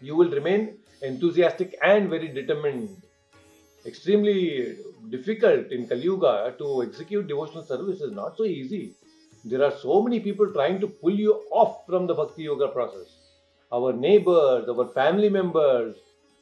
[0.01, 3.03] you will remain enthusiastic and very determined
[3.87, 4.77] extremely
[5.11, 8.94] difficult in Kali Yuga to execute devotional service is not so easy.
[9.44, 13.09] There are so many people trying to pull you off from the Bhakti Yoga process.
[13.70, 15.97] Our neighbors, our family members,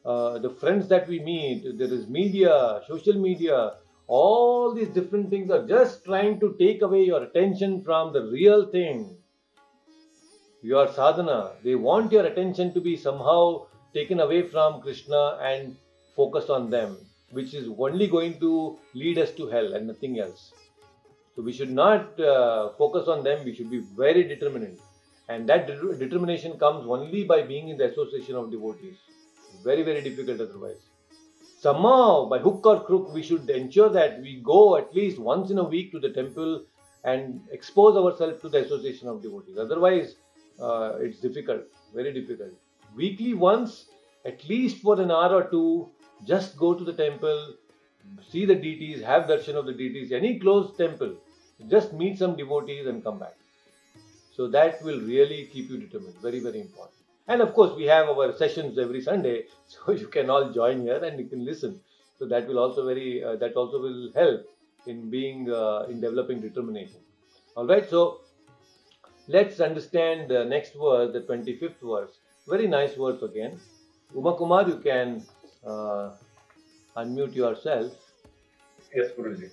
[0.04, 3.72] uh, the friends that we meet, there is media, social media,
[4.06, 8.66] all these different things are just trying to take away your attention from the real
[8.66, 9.16] thing.
[10.62, 15.76] Your sadhana, they want your attention to be somehow taken away from Krishna and
[16.14, 16.98] focus on them
[17.32, 20.52] which is only going to lead us to hell and nothing else.
[21.34, 24.78] So we should not uh, focus on them, we should be very determined.
[25.28, 28.96] And that de- determination comes only by being in the association of devotees.
[29.64, 30.82] Very, very difficult otherwise.
[31.60, 35.58] Somehow, by hook or crook, we should ensure that we go at least once in
[35.58, 36.64] a week to the temple
[37.04, 39.56] and expose ourselves to the association of devotees.
[39.58, 40.16] Otherwise,
[40.60, 41.62] uh, it's difficult,
[41.94, 42.50] very difficult.
[42.94, 43.86] Weekly once,
[44.24, 45.88] at least for an hour or two,
[46.26, 47.54] just go to the temple,
[48.30, 51.16] see the deities, have darshan of the deities, any closed temple,
[51.68, 53.34] just meet some devotees and come back.
[54.34, 56.16] So that will really keep you determined.
[56.22, 56.96] Very, very important.
[57.28, 61.02] And of course, we have our sessions every Sunday, so you can all join here
[61.04, 61.80] and you can listen.
[62.18, 64.46] So that will also very uh, that also will help
[64.86, 67.00] in being uh, in developing determination.
[67.56, 67.88] All right.
[67.88, 68.20] So
[69.28, 72.18] let's understand the next verse, the 25th verse.
[72.48, 73.58] Very nice verse again.
[74.14, 75.22] Uma Kumar, you can
[75.65, 76.09] uh,
[76.95, 77.91] unmute yourself
[78.95, 79.49] Yes, Guruji.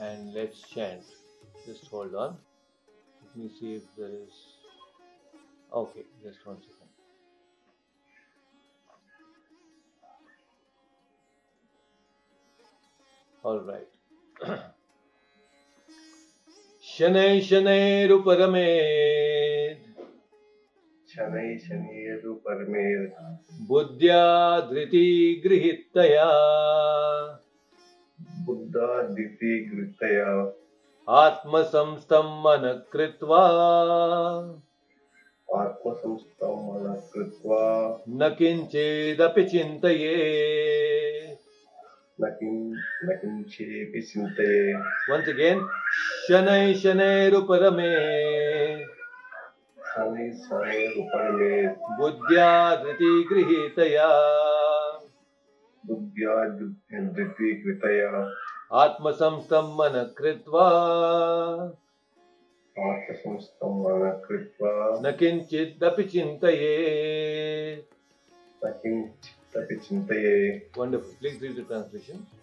[0.00, 1.02] and let's chant.
[1.66, 2.36] Just hold on.
[3.22, 4.34] Let me see if there is.
[5.72, 6.90] Okay, just one second.
[13.42, 13.88] All right.
[16.96, 18.66] शनै शनैरुपरमेत्
[21.11, 22.99] शनै शनियतु परमेर
[23.61, 25.07] बुद्ध्या धृति
[25.45, 26.27] गृहीतया
[28.45, 30.29] बुद्धा धृति गृहीतया
[31.09, 33.43] आत्मसंस्थं मन कृत्वा।
[35.55, 37.61] आत्मसंस्थं मन कृत्वा
[38.09, 40.07] न किञ्चिदपि चिन्तये।
[45.09, 45.59] Once again,
[46.29, 47.89] Shanai Shanairu Parame.
[51.99, 54.07] बुद्ध्या धृतिगृहीतया
[55.85, 56.49] बुद्ध्या
[57.13, 58.35] धृति कृतया
[58.77, 60.69] आत्मसंस्थं मनः कृत्वा।
[62.79, 67.75] आत्मसंस्थं मनः कृत्वा। न किञ्चिदपि चिन्तये।
[68.65, 71.23] न किञ्चिदपि चिन्तये। Wonderful.
[71.23, 72.40] Please read the translation.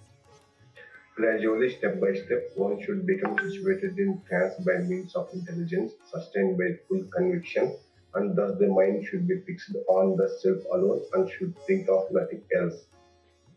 [1.19, 6.57] Gradually, step by step, one should become situated in trance by means of intelligence, sustained
[6.57, 7.77] by full conviction,
[8.15, 12.07] and thus the mind should be fixed on the self alone and should think of
[12.13, 12.87] nothing else.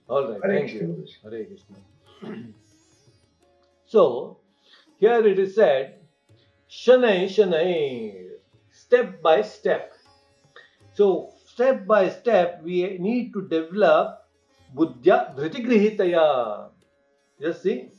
[0.10, 0.42] All right.
[0.44, 1.06] Hare Thank Krishna, you.
[1.22, 1.78] Hare Krishna.
[3.86, 4.40] so,
[4.98, 6.00] here it is said,
[6.68, 8.26] Shanai Shanai,
[8.72, 9.94] step by step.
[10.94, 14.26] So, step by step, we need to develop
[14.76, 16.71] Buddhya Dhritigrihitaya.
[17.42, 17.90] Just see,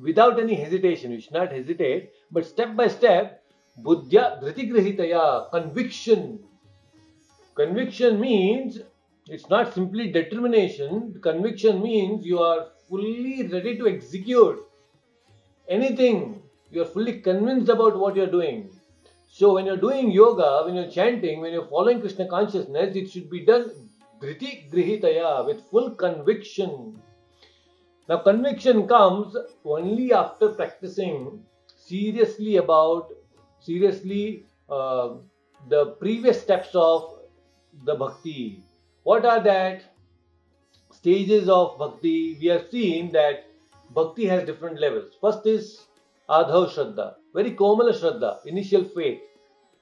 [0.00, 3.44] without any hesitation, you should not hesitate, but step by step,
[3.78, 6.38] Buddhya Dhritigrihitaya, conviction.
[7.54, 8.78] Conviction means
[9.28, 11.18] it's not simply determination.
[11.22, 14.64] Conviction means you are fully ready to execute
[15.68, 16.42] anything.
[16.70, 18.70] You are fully convinced about what you are doing.
[19.28, 23.30] So when you're doing yoga, when you're chanting, when you're following Krishna consciousness, it should
[23.30, 23.70] be done
[24.20, 27.00] dhriti grihitaya with full conviction.
[28.08, 31.44] Now conviction comes only after practicing
[31.76, 33.08] seriously about
[33.60, 35.14] seriously uh,
[35.68, 37.18] the previous steps of
[37.84, 38.62] the bhakti.
[39.04, 39.84] What are that?
[40.92, 42.36] Stages of bhakti.
[42.40, 43.46] We have seen that
[43.90, 45.12] bhakti has different levels.
[45.20, 45.82] First is
[46.28, 49.20] Adau Shraddha, very Komala Shraddha, initial faith.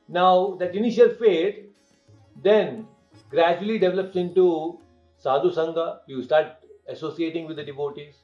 [0.09, 1.67] Now, that initial faith
[2.43, 2.87] then
[3.31, 4.79] gradually develops into
[5.19, 5.99] Sadhu Sangha.
[6.07, 6.57] You start
[6.91, 8.15] associating with the devotees.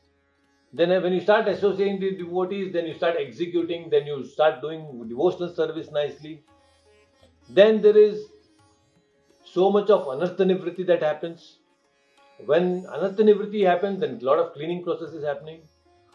[0.73, 4.25] Then, uh, when you start associating with the devotees, then you start executing, then you
[4.25, 6.43] start doing devotional service nicely.
[7.49, 8.25] Then there is
[9.45, 11.59] so much of anarthanivritti that happens.
[12.45, 15.63] When anarthanivritti happens, then a lot of cleaning process is happening.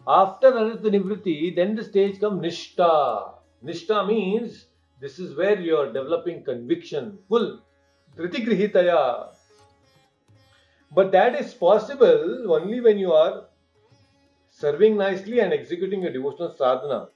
[0.06, 3.32] After anarthanivritti, then the stage comes nishta.
[3.64, 4.66] Nishta means
[5.00, 7.60] this is where you are developing conviction, full
[8.16, 9.34] dhritigrihitaya.
[10.94, 13.44] But that is possible only when you are
[14.50, 17.08] serving nicely and executing your devotional sadhana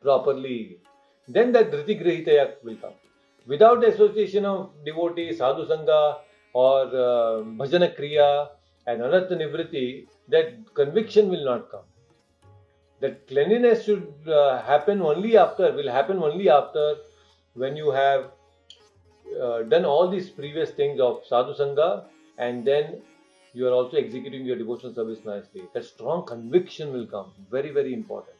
[0.00, 0.78] properly.
[1.26, 2.94] Then that dhritigrihitaya will come
[3.48, 6.18] without the association of devotee, sadhu sangha,
[6.52, 8.48] or uh, bhajana kriya
[8.86, 11.86] and anartha nivritti, that conviction will not come.
[13.00, 16.96] That cleanliness should uh, happen only after, will happen only after
[17.54, 18.30] when you have
[19.40, 22.04] uh, done all these previous things of sadhu sangha
[22.38, 23.02] and then
[23.52, 25.62] you are also executing your devotional service nicely.
[25.74, 27.32] That strong conviction will come.
[27.50, 28.36] Very, very important.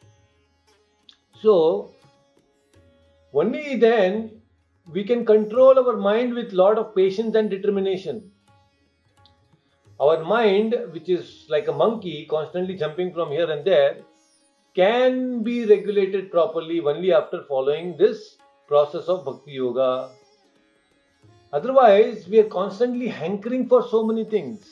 [1.43, 1.91] So,
[3.33, 4.41] only then
[4.93, 8.31] we can control our mind with lot of patience and determination.
[10.01, 13.99] Our mind, which is like a monkey constantly jumping from here and there,
[14.75, 18.37] can be regulated properly only after following this
[18.69, 20.11] process of bhakti yoga.
[21.53, 24.69] Otherwise, we are constantly hankering for so many things.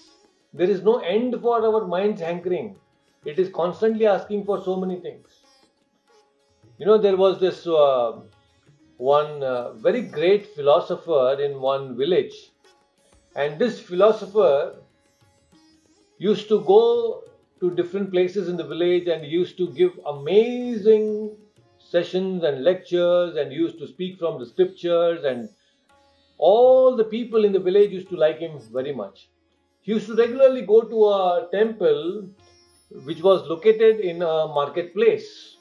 [0.52, 2.76] There is no end for our mind's hankering.
[3.24, 5.28] It is constantly asking for so many things.
[6.78, 8.20] You know, there was this uh,
[8.98, 12.52] one uh, very great philosopher in one village,
[13.34, 14.76] and this philosopher
[16.18, 17.24] used to go
[17.60, 21.36] to different places in the village and used to give amazing
[21.78, 25.48] sessions and lectures and used to speak from the scriptures and
[26.38, 29.28] all the people in the village used to like him very much
[29.82, 32.28] he used to regularly go to a temple
[33.04, 35.56] which was located in a marketplace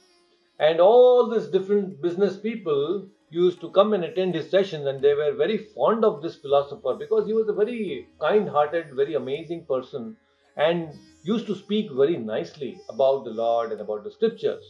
[0.60, 5.14] and all these different business people used to come and attend his sessions, and they
[5.14, 9.66] were very fond of this philosopher because he was a very kind hearted, very amazing
[9.66, 10.16] person,
[10.56, 14.64] and used to speak very nicely about the Lord and about the scriptures.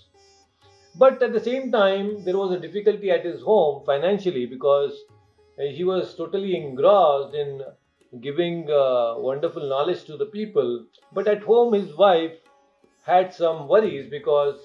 [0.95, 4.93] But at the same time, there was a difficulty at his home financially because
[5.57, 7.61] he was totally engrossed in
[8.21, 10.85] giving uh, wonderful knowledge to the people.
[11.13, 12.33] But at home, his wife
[13.05, 14.59] had some worries because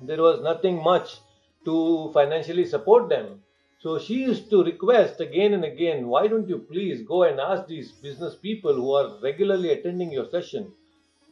[0.00, 1.18] there was nothing much
[1.64, 3.42] to financially support them.
[3.80, 7.66] So she used to request again and again, why don't you please go and ask
[7.66, 10.72] these business people who are regularly attending your session?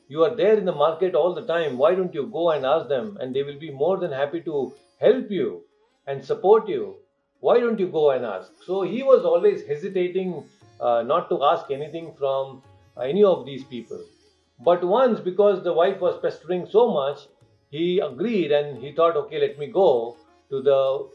[0.08, 1.78] You are there in the market all the time.
[1.78, 3.16] Why don't you go and ask them?
[3.20, 5.62] And they will be more than happy to help you
[6.08, 6.96] and support you.
[7.41, 8.53] Why don't you go and ask?
[8.64, 10.45] So he was always hesitating
[10.80, 12.62] uh, not to ask anything from
[13.03, 14.01] any of these people.
[14.62, 17.20] But once, because the wife was pestering so much,
[17.70, 20.16] he agreed and he thought, okay, let me go
[20.51, 21.09] to the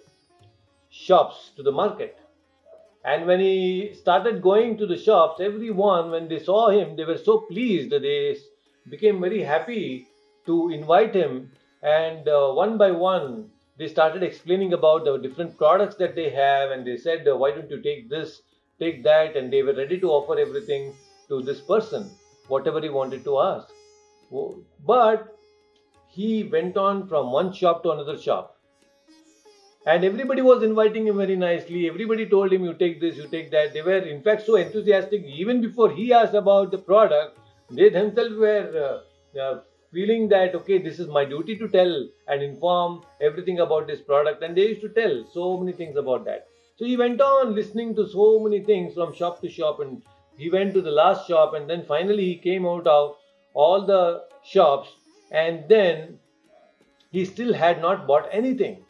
[0.90, 2.18] shops, to the market.
[3.04, 7.20] And when he started going to the shops, everyone, when they saw him, they were
[7.20, 7.92] so pleased.
[7.92, 8.38] They
[8.90, 10.08] became very happy
[10.48, 11.52] to invite him.
[11.84, 16.72] And uh, one by one, they started explaining about the different products that they have.
[16.72, 18.42] And they said, why don't you take this,
[18.80, 19.36] take that?
[19.36, 20.94] And they were ready to offer everything
[21.28, 22.10] to this person,
[22.48, 23.68] whatever he wanted to ask.
[24.86, 25.38] But
[26.08, 28.58] he went on from one shop to another shop.
[29.88, 31.88] And everybody was inviting him very nicely.
[31.88, 33.74] Everybody told him, You take this, you take that.
[33.74, 35.24] They were, in fact, so enthusiastic.
[35.26, 37.38] Even before he asked about the product,
[37.70, 39.04] they themselves were
[39.36, 39.62] uh, uh,
[39.92, 44.44] feeling that, okay, this is my duty to tell and inform everything about this product.
[44.44, 46.48] And they used to tell so many things about that.
[46.78, 49.80] So he went on listening to so many things from shop to shop.
[49.80, 50.02] And
[50.38, 51.54] he went to the last shop.
[51.54, 53.16] And then finally he came out of
[53.54, 54.90] all the shops.
[55.32, 56.20] And then
[57.12, 58.86] he still had not bought anything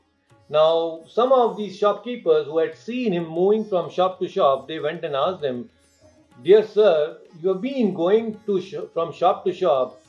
[0.47, 4.79] now, some of these shopkeepers who had seen him moving from shop to shop, they
[4.79, 5.69] went and asked him,
[6.43, 9.99] Dear sir, you have been going to sh- from shop to shop,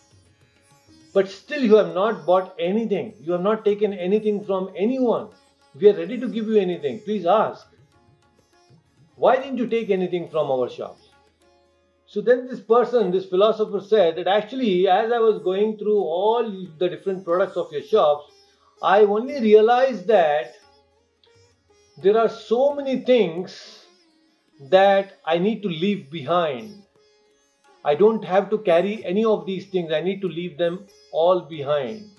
[1.16, 3.14] but still you have not bought anything.
[3.22, 5.28] You have not taken anything from anyone.
[5.74, 7.00] We are ready to give you anything.
[7.06, 7.66] Please ask.
[9.14, 11.08] Why didn't you take anything from our shops?
[12.06, 16.50] So then this person, this philosopher said that actually, as I was going through all
[16.78, 18.30] the different products of your shops,
[18.82, 20.52] I only realized that
[22.02, 23.86] there are so many things
[24.70, 26.82] that I need to leave behind.
[27.86, 31.42] I don't have to carry any of these things, I need to leave them all
[31.42, 32.10] behind.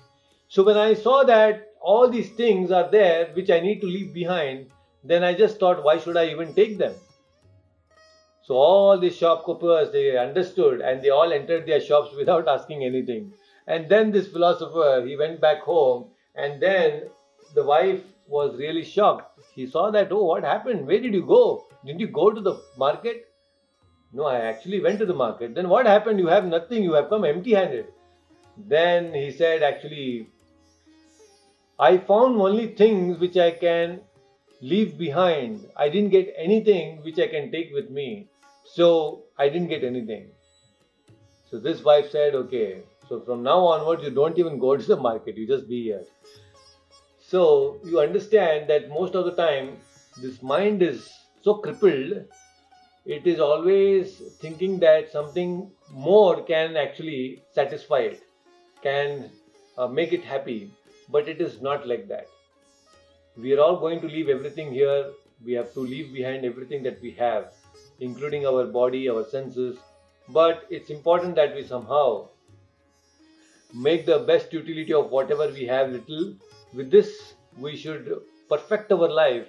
[0.48, 4.14] So when I saw that all these things are there which I need to leave
[4.14, 4.70] behind,
[5.04, 6.94] then I just thought, why should I even take them?
[8.44, 13.34] So all these shopkeepers, they understood and they all entered their shops without asking anything.
[13.66, 17.10] And then this philosopher, he went back home and then
[17.54, 19.38] the wife was really shocked.
[19.54, 20.86] She saw that, oh, what happened?
[20.86, 21.66] Where did you go?
[21.84, 23.27] Didn't you go to the market?
[24.12, 25.54] No, I actually went to the market.
[25.54, 26.18] Then what happened?
[26.18, 26.82] You have nothing.
[26.82, 27.86] You have come empty handed.
[28.56, 30.28] Then he said, actually,
[31.78, 34.00] I found only things which I can
[34.60, 35.66] leave behind.
[35.76, 38.28] I didn't get anything which I can take with me.
[38.64, 40.30] So I didn't get anything.
[41.50, 44.96] So this wife said, okay, so from now onwards, you don't even go to the
[44.96, 46.02] market, you just be here.
[47.20, 49.78] So you understand that most of the time,
[50.20, 51.08] this mind is
[51.42, 52.24] so crippled,
[53.04, 58.22] it is always thinking that something more can actually satisfy it,
[58.82, 59.30] can
[59.76, 60.70] uh, make it happy,
[61.08, 62.26] but it is not like that.
[63.36, 65.10] We are all going to leave everything here.
[65.44, 67.52] We have to leave behind everything that we have,
[68.00, 69.78] including our body, our senses.
[70.28, 72.28] But it's important that we somehow
[73.74, 76.34] make the best utility of whatever we have little.
[76.74, 79.46] With this, we should perfect our life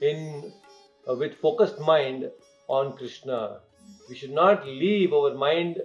[0.00, 0.52] in
[1.08, 2.30] uh, with focused mind
[2.68, 3.60] on Krishna.
[4.08, 5.80] We should not leave our mind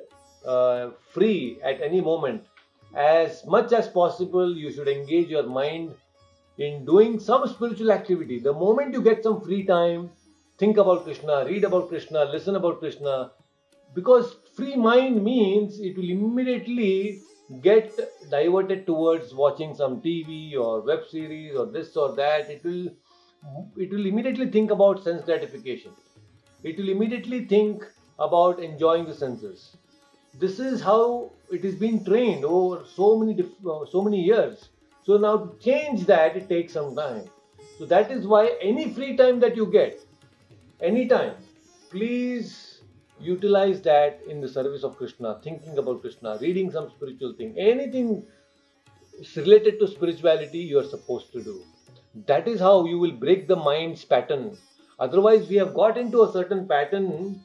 [0.45, 2.45] uh, free at any moment.
[2.95, 5.93] As much as possible, you should engage your mind
[6.57, 8.39] in doing some spiritual activity.
[8.39, 10.09] The moment you get some free time,
[10.57, 13.32] think about Krishna, read about Krishna, listen about Krishna.
[13.93, 17.21] Because free mind means it will immediately
[17.61, 17.91] get
[18.29, 22.89] diverted towards watching some TV or web series or this or that, it will
[23.77, 25.91] it will immediately think about sense gratification.
[26.64, 27.84] It will immediately think
[28.20, 29.78] about enjoying the senses.
[30.39, 34.70] This is how it is being trained over so many uh, so many years.
[35.03, 37.26] So now to change that, it takes some time.
[37.78, 39.99] So that is why any free time that you get,
[40.80, 41.34] anytime,
[41.89, 42.82] please
[43.20, 48.26] utilize that in the service of Krishna, thinking about Krishna, reading some spiritual thing, anything
[49.36, 51.64] related to spirituality you are supposed to do.
[52.28, 54.57] That is how you will break the mind's pattern.
[55.01, 57.41] Otherwise, we have got into a certain pattern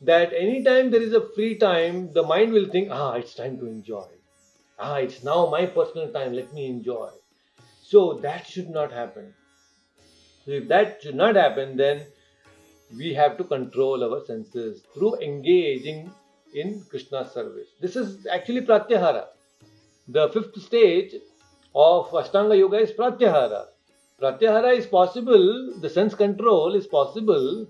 [0.00, 3.66] that anytime there is a free time, the mind will think, ah, it's time to
[3.66, 4.06] enjoy.
[4.78, 7.10] Ah, it's now my personal time, let me enjoy.
[7.84, 9.32] So that should not happen.
[10.44, 12.06] So if that should not happen, then
[12.96, 16.10] we have to control our senses through engaging
[16.54, 17.68] in Krishna's service.
[17.80, 19.26] This is actually Pratyahara.
[20.08, 21.14] The fifth stage
[21.72, 23.66] of Ashtanga Yoga is Pratyahara.
[24.20, 27.66] Pratyahara is possible, the sense control is possible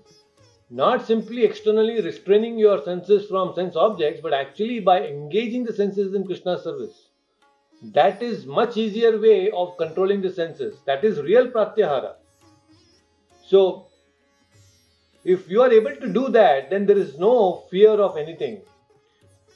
[0.69, 6.13] not simply externally restraining your senses from sense objects, but actually by engaging the senses
[6.13, 7.09] in Krishna's service.
[7.81, 10.79] That is much easier way of controlling the senses.
[10.85, 12.15] That is real pratyahara.
[13.45, 13.87] So,
[15.23, 18.61] if you are able to do that, then there is no fear of anything.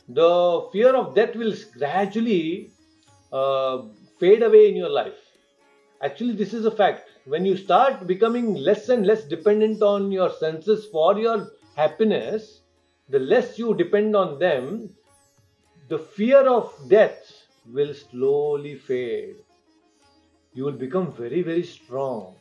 [0.10, 2.72] The fear of death will gradually
[3.32, 3.84] uh,
[4.20, 5.20] fade away in your life.
[6.04, 10.32] Actually, this is a fact when you start becoming less and less dependent on your
[10.32, 12.62] senses for your happiness,
[13.10, 14.89] the less you depend on them,
[15.89, 19.36] the fear of death will slowly fade.
[20.54, 22.36] You will become very, very strong.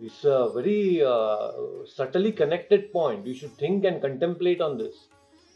[0.00, 1.52] It's a very uh,
[1.86, 3.26] subtly connected point.
[3.26, 4.94] You should think and contemplate on this.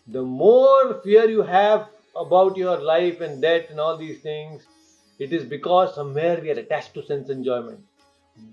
[0.06, 4.66] The more fear you have about your life and death and all these things,
[5.18, 7.80] it is because somewhere we are attached to sense enjoyment.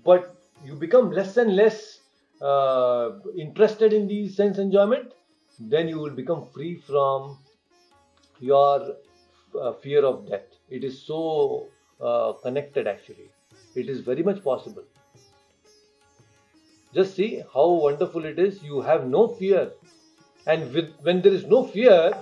[0.04, 2.00] But you become less and less
[2.40, 5.12] uh, interested in the sense enjoyment,
[5.58, 7.38] then you will become free from
[8.40, 8.96] your
[9.60, 10.46] uh, fear of death.
[10.68, 11.68] It is so
[12.00, 13.30] uh, connected actually.
[13.74, 14.84] It is very much possible.
[16.94, 18.62] Just see how wonderful it is.
[18.62, 19.70] You have no fear.
[20.46, 22.12] And with, when there is no fear,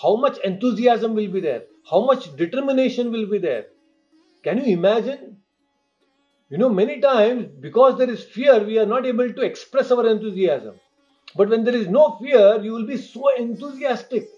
[0.00, 1.64] how much enthusiasm will be there?
[1.90, 3.66] How much determination will be there?
[4.42, 5.36] Can you imagine?
[6.50, 10.06] You know, many times because there is fear, we are not able to express our
[10.06, 10.80] enthusiasm.
[11.36, 14.28] But when there is no fear, you will be so enthusiastic.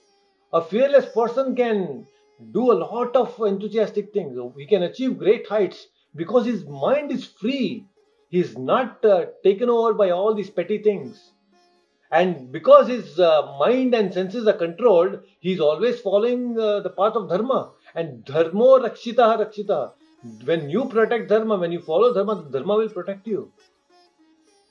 [0.52, 2.06] A fearless person can
[2.52, 4.38] do a lot of enthusiastic things.
[4.56, 5.86] He can achieve great heights
[6.16, 7.84] because his mind is free.
[8.28, 11.32] He is not uh, taken over by all these petty things.
[12.10, 16.90] And because his uh, mind and senses are controlled, he is always following uh, the
[16.90, 17.72] path of dharma.
[17.94, 19.92] And dharmo rakshita rakshita.
[20.44, 23.52] When you protect dharma, when you follow dharma, dharma will protect you.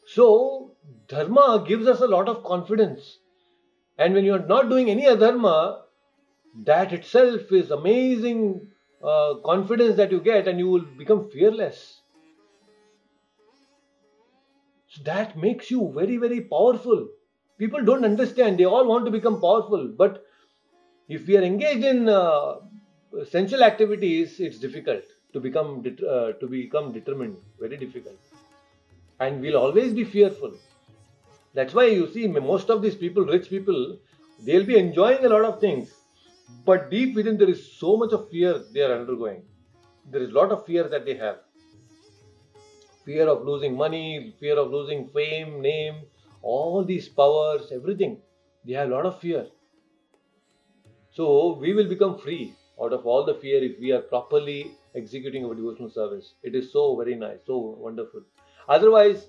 [0.08, 0.72] So,
[1.08, 3.20] dharma gives us a lot of confidence.
[3.98, 5.82] And when you are not doing any adharma,
[6.66, 8.72] that itself is amazing
[9.04, 12.02] uh, confidence that you get and you will become fearless.
[14.90, 17.10] So that makes you very, very powerful.
[17.58, 18.60] People don't understand.
[18.60, 19.88] They all want to become powerful.
[19.88, 20.26] But
[21.10, 22.56] if we are engaged in uh,
[23.30, 25.04] sensual activities, it's difficult
[25.34, 27.38] to become uh, to become determined.
[27.60, 28.18] Very difficult,
[29.20, 30.54] and we'll always be fearful.
[31.54, 33.98] That's why you see most of these people, rich people,
[34.46, 35.90] they'll be enjoying a lot of things,
[36.66, 39.42] but deep within there is so much of fear they are undergoing.
[40.12, 41.38] There is a lot of fear that they have.
[43.06, 45.96] Fear of losing money, fear of losing fame, name,
[46.56, 48.18] all these powers, everything.
[48.66, 49.46] They have a lot of fear.
[51.12, 55.46] So we will become free out of all the fear if we are properly executing
[55.46, 56.34] our devotional service.
[56.44, 58.22] It is so very nice, so wonderful.
[58.70, 59.28] Otherwise,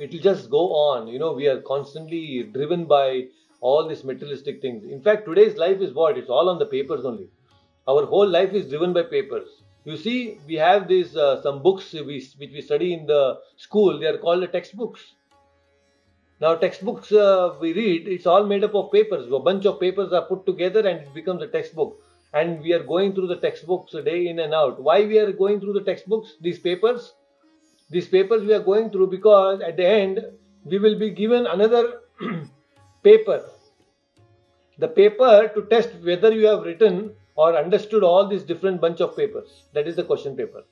[0.00, 1.08] it will just go on.
[1.08, 3.26] You know, we are constantly driven by
[3.60, 4.84] all these materialistic things.
[4.84, 6.18] In fact, today's life is what?
[6.18, 7.28] It's all on the papers only.
[7.86, 9.48] Our whole life is driven by papers.
[9.84, 13.98] You see, we have these uh, some books we, which we study in the school.
[13.98, 15.14] They are called the textbooks.
[16.40, 19.30] Now, textbooks uh, we read, it's all made up of papers.
[19.32, 22.00] A bunch of papers are put together and it becomes a textbook.
[22.32, 24.80] And we are going through the textbooks day in and out.
[24.80, 27.14] Why we are going through the textbooks, these papers?
[27.90, 30.20] These papers we are going through because at the end
[30.64, 32.02] we will be given another
[33.02, 33.44] paper.
[34.78, 39.16] The paper to test whether you have written or understood all these different bunch of
[39.16, 39.64] papers.
[39.72, 40.64] That is the question paper.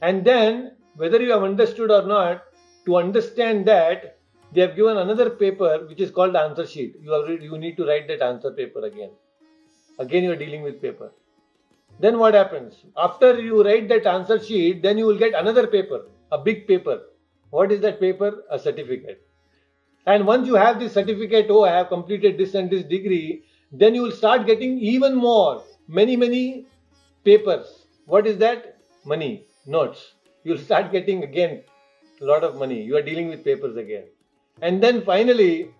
[0.00, 2.44] And then whether you have understood or not,
[2.84, 4.18] to understand that
[4.52, 6.96] they have given another paper which is called answer sheet.
[7.02, 9.10] You have you need to write that answer paper again.
[9.98, 11.10] Again you are dealing with paper.
[11.98, 12.74] Then what happens?
[12.96, 17.00] After you write that answer sheet, then you will get another paper, a big paper.
[17.50, 18.44] What is that paper?
[18.50, 19.26] A certificate.
[20.06, 23.94] And once you have this certificate, oh, I have completed this and this degree, then
[23.94, 26.66] you will start getting even more, many, many
[27.24, 27.86] papers.
[28.04, 28.78] What is that?
[29.04, 30.12] Money, notes.
[30.44, 31.62] You will start getting again
[32.20, 32.82] a lot of money.
[32.82, 34.04] You are dealing with papers again.
[34.62, 35.70] And then finally,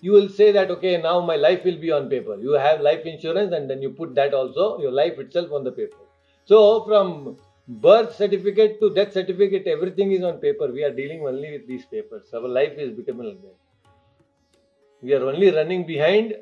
[0.00, 2.36] you will say that, okay, now my life will be on paper.
[2.36, 5.72] You have life insurance and then you put that also, your life itself on the
[5.72, 5.96] paper.
[6.44, 7.36] So from
[7.66, 10.70] birth certificate to death certificate, everything is on paper.
[10.70, 12.32] We are dealing only with these papers.
[12.34, 13.56] Our life is becoming like that.
[15.02, 16.34] We are only running behind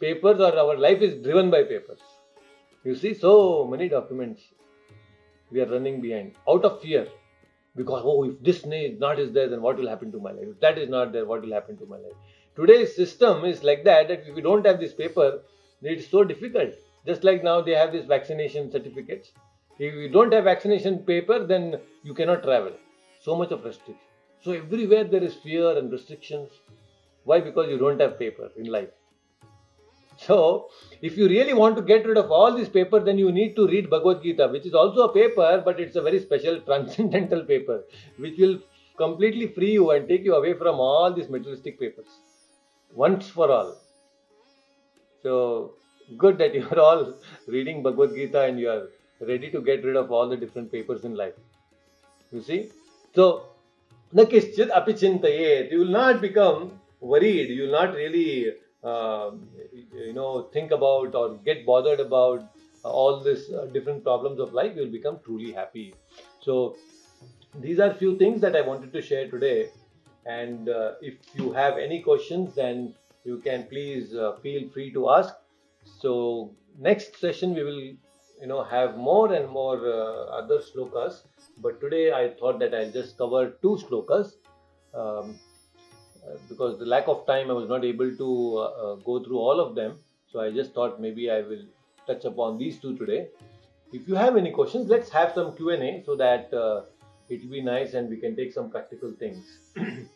[0.00, 2.00] papers, or our life is driven by papers.
[2.84, 4.42] You see, so many documents
[5.50, 7.08] we are running behind out of fear.
[7.76, 10.46] Because, oh, if this is not is there, then what will happen to my life?
[10.48, 12.14] If that is not there, what will happen to my life?
[12.56, 15.40] Today's system is like that, that if we don't have this paper,
[15.82, 16.70] it's so difficult.
[17.06, 19.32] Just like now they have these vaccination certificates.
[19.78, 22.72] If you don't have vaccination paper, then you cannot travel.
[23.20, 23.96] So much of restriction.
[24.42, 26.50] So everywhere there is fear and restrictions.
[27.24, 27.40] Why?
[27.40, 28.88] Because you don't have paper in life.
[30.18, 30.68] So,
[31.02, 33.66] if you really want to get rid of all this paper, then you need to
[33.66, 37.84] read Bhagavad Gita, which is also a paper, but it's a very special transcendental paper,
[38.18, 38.58] which will
[38.96, 42.06] completely free you and take you away from all these materialistic papers
[42.94, 43.76] once for all.
[45.22, 45.74] So,
[46.16, 47.14] good that you are all
[47.46, 48.88] reading Bhagavad Gita and you are
[49.20, 51.34] ready to get rid of all the different papers in life.
[52.32, 52.70] You see?
[53.14, 53.42] So,
[54.14, 55.70] nakinchit apichintayet.
[55.70, 57.50] You will not become worried.
[57.50, 58.52] You will not really
[58.86, 62.48] um, you know think about or get bothered about
[62.84, 65.94] all these uh, different problems of life you will become truly happy.
[66.40, 66.76] So
[67.58, 69.70] these are few things that i wanted to share today.
[70.26, 75.10] And uh, if you have any questions then you can please uh, feel free to
[75.10, 75.34] ask.
[76.00, 81.22] So next session we will you know have more and more uh, other slokas.
[81.58, 84.32] But today i thought that i'll just cover two slokas.
[84.94, 85.38] Um,
[86.48, 89.60] because the lack of time I was not able to uh, uh, go through all
[89.60, 89.98] of them.
[90.32, 91.64] So I just thought maybe I will
[92.06, 93.28] touch upon these two today.
[93.92, 96.82] If you have any questions, let's have some Q&A so that uh,
[97.28, 99.44] it will be nice and we can take some practical things.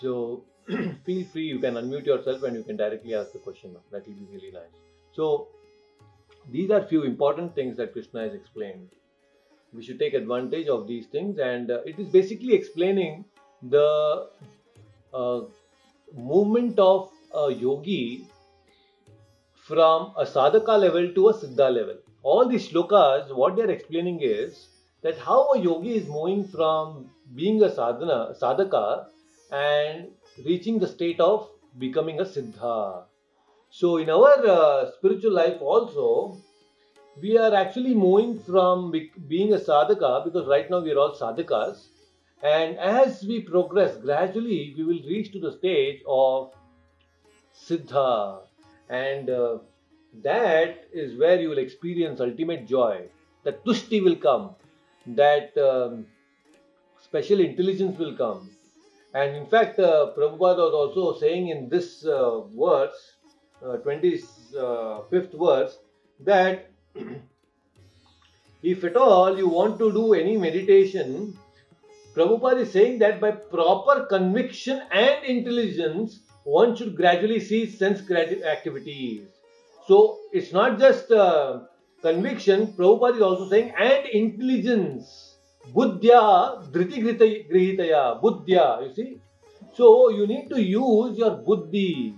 [0.00, 0.44] so
[1.04, 3.76] feel free, you can unmute yourself and you can directly ask the question.
[3.90, 4.72] That will be really nice.
[5.12, 5.48] So
[6.50, 8.90] these are few important things that Krishna has explained.
[9.72, 13.24] We should take advantage of these things and uh, it is basically explaining
[13.62, 14.28] the
[15.12, 15.40] uh,
[16.14, 18.26] movement of a yogi
[19.66, 21.96] from a sadhaka level to a siddha level.
[22.22, 24.68] All these shlokas, what they are explaining is
[25.02, 29.06] that how a yogi is moving from being a sadhana, sadhaka
[29.50, 30.08] and
[30.44, 31.48] reaching the state of
[31.78, 33.04] becoming a siddha.
[33.70, 36.38] So, in our uh, spiritual life also,
[37.20, 38.92] we are actually moving from
[39.28, 41.86] being a sadhaka because right now we are all sadhakas
[42.46, 46.52] and as we progress, gradually we will reach to the stage of
[47.54, 48.40] Siddha.
[48.88, 49.58] And uh,
[50.22, 53.06] that is where you will experience ultimate joy.
[53.44, 54.50] That Tushti will come.
[55.06, 56.06] That um,
[57.02, 58.50] special intelligence will come.
[59.14, 63.14] And in fact, uh, Prabhupada was also saying in this uh, verse,
[63.64, 65.78] uh, 25th verse,
[66.20, 66.70] that
[68.62, 71.38] if at all you want to do any meditation,
[72.16, 79.28] Prabhupada is saying that by proper conviction and intelligence, one should gradually cease sense activities.
[79.86, 81.60] So it's not just uh,
[82.00, 85.36] conviction, Prabhupada is also saying, and intelligence.
[85.74, 88.22] Buddhya dhriti grihitaya.
[88.22, 89.20] Buddhya, you see.
[89.74, 92.14] So you need to use your buddhi.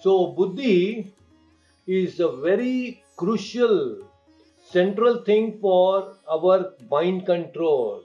[0.00, 1.12] So buddhi
[1.86, 4.09] is a very crucial
[4.70, 8.04] central thing for our mind control.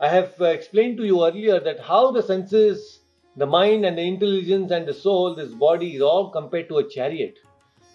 [0.00, 3.00] I have uh, explained to you earlier that how the senses,
[3.36, 6.88] the mind and the intelligence and the soul, this body is all compared to a
[6.88, 7.38] chariot.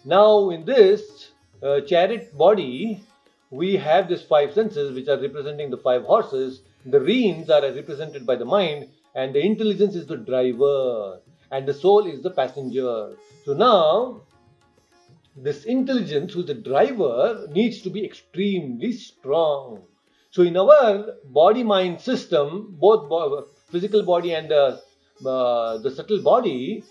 [0.05, 3.03] Now, in this uh, chariot body,
[3.49, 6.61] we have these five senses which are representing the five horses.
[6.86, 11.20] The reins are represented by the mind, and the intelligence is the driver,
[11.51, 13.16] and the soul is the passenger.
[13.45, 14.22] So now,
[15.36, 19.83] this intelligence, who's the driver, needs to be extremely strong.
[20.31, 24.81] So, in our body mind system, both physical body and the,
[25.25, 26.83] uh, the subtle body,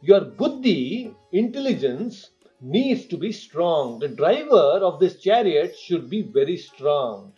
[0.00, 2.30] your buddhi, intelligence,
[2.60, 3.98] needs to be strong.
[3.98, 7.32] The driver of this chariot should be very strong.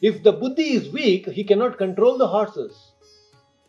[0.00, 2.92] If the buddhi is weak, he cannot control the horses.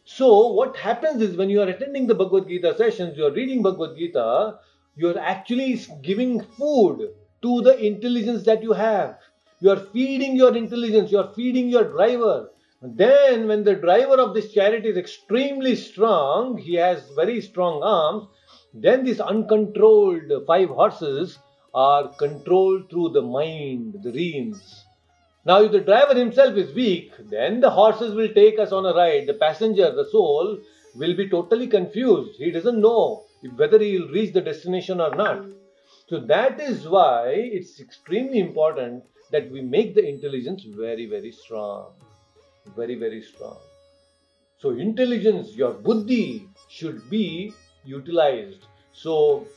[0.06, 3.62] So, what happens is when you are attending the Bhagavad Gita sessions, you are reading
[3.62, 4.60] Bhagavad Gita,
[4.96, 7.10] you're actually giving food
[7.42, 9.18] to the intelligence that you have.
[9.60, 12.50] You are feeding your intelligence, you are feeding your driver.
[12.82, 18.28] Then, when the driver of this chariot is extremely strong, he has very strong arms,
[18.74, 21.40] then these uncontrolled five horses
[21.74, 24.86] are controlled through the mind, the reins.
[25.46, 28.94] Now, if the driver himself is weak, then the horses will take us on a
[28.94, 29.28] ride.
[29.28, 30.60] The passenger, the soul,
[30.96, 32.38] will be totally confused.
[32.38, 33.24] He doesn't know
[33.56, 35.46] whether he will reach the destination or not.
[36.08, 41.94] So that is why it's extremely important that we make the intelligence very, very strong.
[42.76, 43.58] Very, very strong.
[44.58, 48.66] So intelligence, your buddhi should be utilized.
[48.94, 49.48] So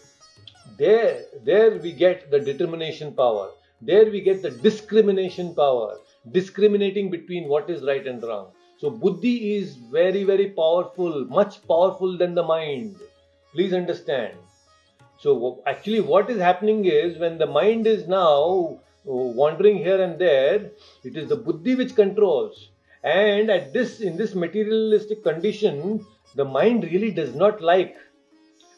[0.78, 3.51] there, there we get the determination power.
[3.80, 5.99] There we get the discrimination power,
[6.32, 8.53] discriminating between what is right and wrong.
[8.78, 12.97] So buddhi is very, very powerful, much powerful than the mind.
[13.57, 14.34] Please understand.
[15.18, 20.72] So actually, what is happening is when the mind is now wandering here and there,
[21.04, 22.68] it is the buddhi which controls.
[23.02, 26.04] And at this, in this materialistic condition,
[26.34, 27.96] the mind really does not like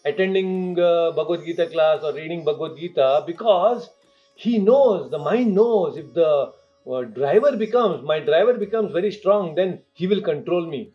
[0.05, 3.91] attending uh, Bhagavad Gita class or reading Bhagavad Gita because
[4.37, 6.53] he knows, the mind knows if the
[6.89, 10.93] uh, driver becomes, my driver becomes very strong, then he will control me.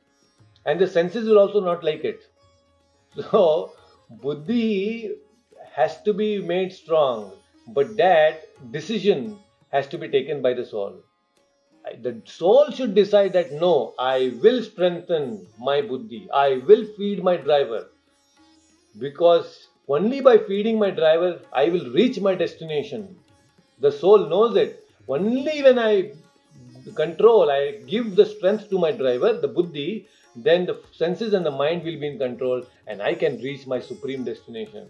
[0.65, 2.21] And the senses will also not like it.
[3.15, 3.73] So,
[4.09, 5.15] buddhi
[5.71, 7.31] has to be made strong,
[7.67, 8.41] but that
[8.71, 9.39] decision
[9.71, 11.01] has to be taken by the soul.
[12.01, 17.37] The soul should decide that no, I will strengthen my buddhi, I will feed my
[17.37, 17.89] driver,
[18.97, 23.17] because only by feeding my driver I will reach my destination.
[23.79, 24.79] The soul knows it.
[25.07, 26.13] Only when I
[26.95, 31.51] control, I give the strength to my driver, the buddhi, then the senses and the
[31.51, 34.89] mind will be in control and I can reach my supreme destination.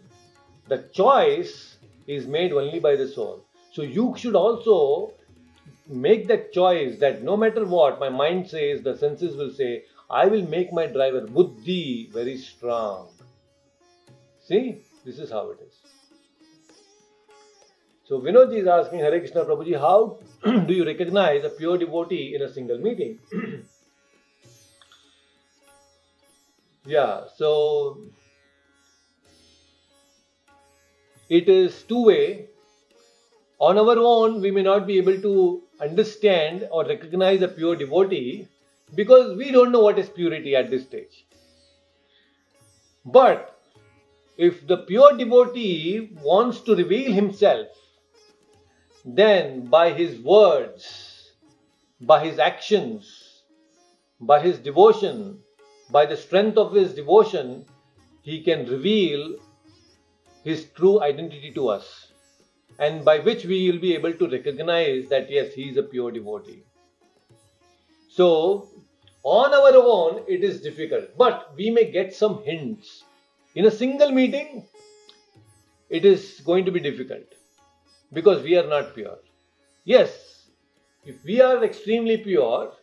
[0.67, 1.77] The choice
[2.07, 3.45] is made only by the soul.
[3.71, 5.13] So you should also
[5.87, 10.27] make that choice that no matter what my mind says, the senses will say, I
[10.27, 13.09] will make my driver buddhi very strong.
[14.45, 15.75] See, this is how it is.
[18.05, 22.41] So Vinodji is asking Hare Krishna Prabhuji, how do you recognize a pure devotee in
[22.41, 23.19] a single meeting?
[26.85, 28.01] yeah, so
[31.29, 32.47] it is two way.
[33.59, 38.47] On our own, we may not be able to understand or recognize a pure devotee
[38.95, 41.25] because we don't know what is purity at this stage.
[43.05, 43.57] But
[44.37, 47.67] if the pure devotee wants to reveal himself,
[49.05, 51.31] then by his words,
[52.01, 53.43] by his actions,
[54.19, 55.39] by his devotion,
[55.91, 57.65] by the strength of his devotion,
[58.21, 59.35] he can reveal
[60.43, 62.11] his true identity to us,
[62.79, 66.11] and by which we will be able to recognize that yes, he is a pure
[66.11, 66.63] devotee.
[68.09, 68.69] So,
[69.23, 73.03] on our own, it is difficult, but we may get some hints
[73.55, 74.65] in a single meeting,
[75.89, 77.35] it is going to be difficult
[78.11, 79.19] because we are not pure.
[79.85, 80.47] Yes,
[81.05, 82.73] if we are extremely pure,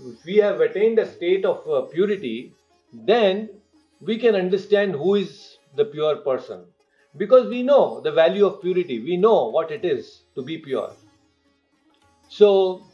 [0.00, 2.54] if we have attained a state of uh, purity,
[2.92, 3.48] then
[4.00, 6.64] we can understand who is the pure person.
[7.16, 10.92] Because we know the value of purity, we know what it is to be pure.
[12.28, 12.86] So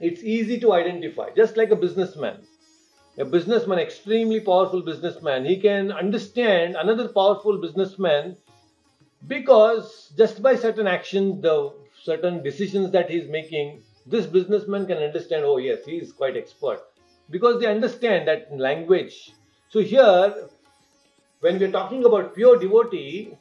[0.00, 2.38] it's easy to identify, just like a businessman.
[3.18, 8.36] A businessman, extremely powerful businessman, he can understand another powerful businessman
[9.28, 11.72] because just by certain actions, the
[12.02, 16.80] certain decisions that he's making, this businessman can understand, oh yes, he is quite expert
[17.30, 19.32] because they understand that language.
[19.68, 20.48] So here,
[21.40, 23.36] when we're talking about pure devotee,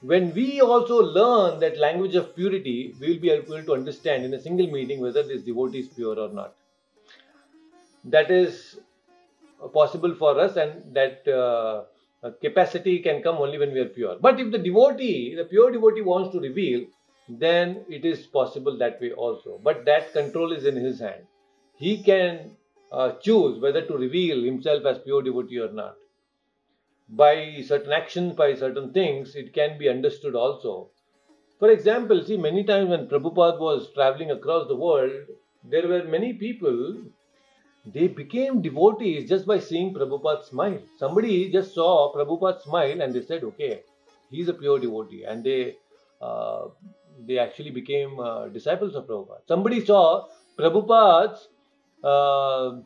[0.00, 4.34] when we also learn that language of purity, we will be able to understand in
[4.34, 6.54] a single meeting whether this devotee is pure or not
[8.04, 8.78] that is
[9.72, 11.84] possible for us and that uh,
[12.40, 14.16] capacity can come only when we are pure.
[14.20, 16.86] But if the devotee, the pure devotee wants to reveal,
[17.38, 19.60] then it is possible that way also.
[19.62, 21.26] But that control is in his hand.
[21.76, 22.56] He can
[22.90, 25.96] uh, choose whether to reveal himself as pure devotee or not.
[27.08, 30.90] By certain actions, by certain things, it can be understood also.
[31.58, 35.12] For example, see, many times when Prabhupada was traveling across the world,
[35.64, 36.96] there were many people
[37.86, 40.80] they became devotees just by seeing Prabhupada smile.
[40.98, 43.82] Somebody just saw Prabhupada smile and they said, okay,
[44.30, 45.24] he's a pure devotee.
[45.24, 45.76] And they
[46.20, 46.68] uh,
[47.26, 49.40] they actually became uh, disciples of Prabhupada.
[49.46, 50.26] Somebody saw
[50.58, 51.48] Prabhupada's
[52.02, 52.80] uh,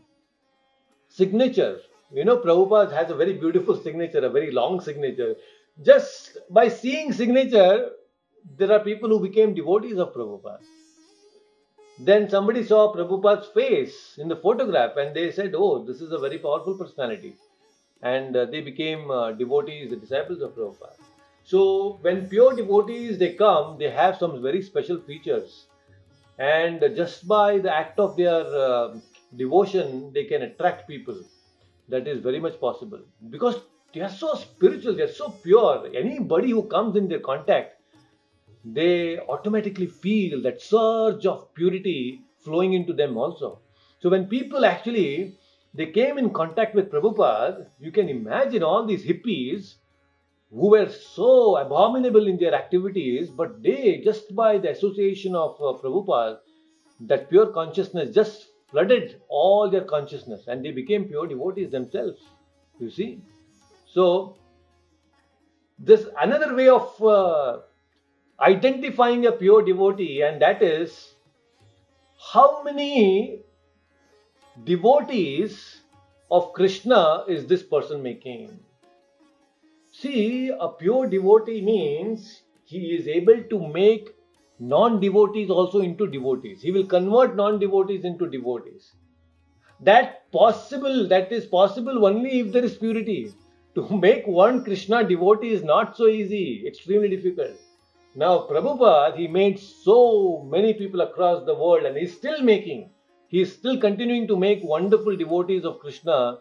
[1.09, 1.79] signature.
[2.13, 5.35] You know, Prabhupada has a very beautiful signature, a very long signature.
[5.83, 7.91] Just by seeing signature,
[8.57, 10.61] there are people who became devotees of Prabhupada.
[11.99, 16.19] Then somebody saw Prabhupada's face in the photograph and they said, Oh, this is a
[16.19, 17.35] very powerful personality.
[18.03, 21.14] And uh, they became uh, devotees, the disciples of Prabhupada.
[21.45, 25.67] So, when pure devotees they come, they have some very special features.
[26.39, 28.97] And just by the act of their uh,
[29.37, 31.21] devotion, they can attract people.
[31.89, 33.01] That is very much possible.
[33.29, 33.61] Because
[33.93, 35.87] they are so spiritual, they are so pure.
[35.95, 37.81] Anybody who comes in their contact,
[38.65, 43.61] they automatically feel that surge of purity flowing into them also.
[44.01, 45.37] So when people actually
[45.75, 49.75] they came in contact with Prabhupada, you can imagine all these hippies
[50.51, 55.79] who were so abominable in their activities, but they just by the association of uh,
[55.81, 56.39] Prabhupada,
[57.01, 62.21] that pure consciousness just flooded all their consciousness and they became pure devotees themselves.
[62.79, 63.21] You see?
[63.87, 64.37] So,
[65.79, 67.59] this another way of uh,
[68.41, 71.15] identifying a pure devotee, and that is
[72.33, 73.41] how many
[74.65, 75.81] devotees
[76.31, 78.59] of Krishna is this person making?
[80.05, 84.11] See, a pure devotee means he is able to make
[84.61, 86.61] non devotees also into devotees.
[86.61, 88.93] He will convert non devotees into devotees.
[89.81, 93.33] That possible, that is possible only if there is purity.
[93.77, 97.57] To make one Krishna devotee is not so easy, extremely difficult.
[98.15, 102.91] Now, Prabhupada, he made so many people across the world and he's still making,
[103.29, 106.41] he's still continuing to make wonderful devotees of Krishna.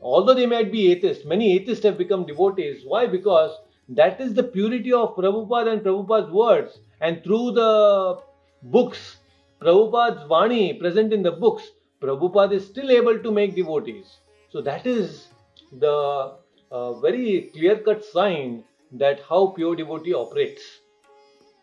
[0.00, 2.82] Although they might be atheists, many atheists have become devotees.
[2.84, 3.06] Why?
[3.06, 3.50] Because
[3.88, 6.78] that is the purity of Prabhupada and Prabhupada's words.
[7.00, 8.18] And through the
[8.62, 9.16] books,
[9.60, 11.64] Prabhupada's Vani present in the books,
[12.00, 14.18] Prabhupada is still able to make devotees.
[14.50, 15.28] So that is
[15.72, 16.34] the
[16.70, 20.62] uh, very clear cut sign that how pure devotee operates.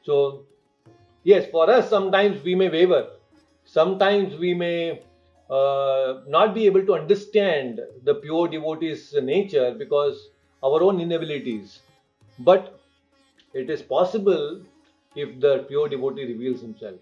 [0.04, 0.46] So,
[1.24, 3.08] yes, for us, sometimes we may waver,
[3.64, 5.02] sometimes we may
[5.50, 10.30] uh, not be able to understand the pure devotee's nature because
[10.64, 11.80] our own inabilities.
[12.40, 12.80] But
[13.54, 14.62] it is possible
[15.16, 17.00] if the pure devotee reveals himself.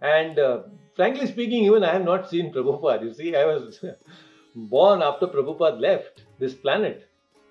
[0.00, 0.62] And uh,
[0.94, 3.04] frankly speaking, even I have not seen Prabhupada.
[3.04, 3.84] You see, I was
[4.54, 7.08] born after Prabhupada left this planet.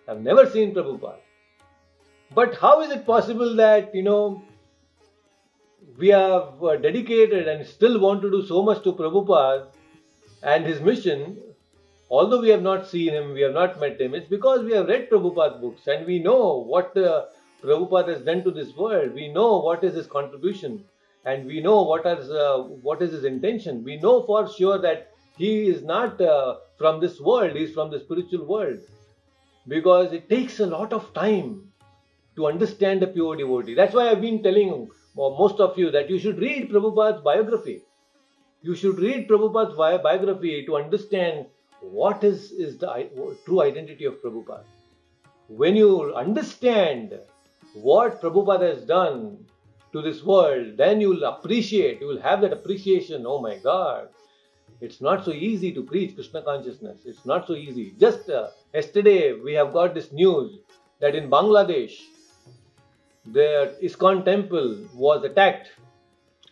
[0.08, 1.20] I've never seen Prabhupada.
[2.34, 4.42] But how is it possible that, you know,
[5.98, 9.68] we have uh, dedicated and still want to do so much to Prabhupada
[10.44, 11.38] and his mission,
[12.10, 14.88] although we have not seen him, we have not met him, it's because we have
[14.88, 17.26] read Prabhupada's books and we know what uh,
[17.64, 19.14] Prabhupada has done to this world.
[19.14, 20.84] We know what is his contribution
[21.26, 23.84] and we know what is, uh, what is his intention.
[23.84, 27.92] We know for sure that he is not uh, from this world, he is from
[27.92, 28.80] the spiritual world.
[29.68, 31.72] Because it takes a lot of time
[32.36, 33.76] to understand a pure devotee.
[33.76, 37.84] That's why I've been telling most of you that you should read Prabhupada's biography.
[38.64, 41.48] You should read Prabhupada's biography to understand
[41.82, 43.10] what is, is the
[43.46, 44.64] true identity of Prabhupada.
[45.48, 47.20] When you understand
[47.74, 49.46] what Prabhupada has done
[49.94, 53.26] to this world, then you will appreciate, you will have that appreciation.
[53.26, 54.10] Oh my God,
[54.80, 57.00] it's not so easy to preach Krishna consciousness.
[57.06, 57.94] It's not so easy.
[58.00, 60.60] Just uh, yesterday, we have got this news
[61.00, 62.00] that in Bangladesh,
[63.26, 65.70] the ISKCON temple was attacked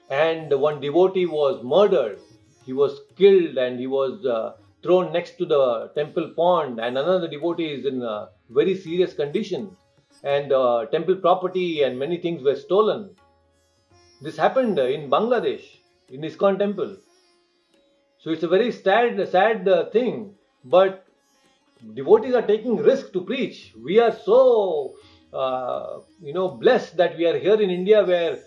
[0.10, 2.20] and one devotee was murdered.
[2.66, 4.54] He was killed and he was uh,
[4.84, 9.76] thrown next to the temple pond, and another devotee is in a very serious condition.
[10.24, 13.12] And uh, temple property and many things were stolen.
[14.22, 15.64] This happened in Bangladesh,
[16.10, 16.98] in ISKCON temple.
[18.18, 20.34] So it's a very sad, sad uh, thing.
[20.66, 21.06] But
[21.94, 23.74] devotees are taking risk to preach.
[23.82, 24.96] We are so,
[25.32, 28.40] uh, you know, blessed that we are here in India where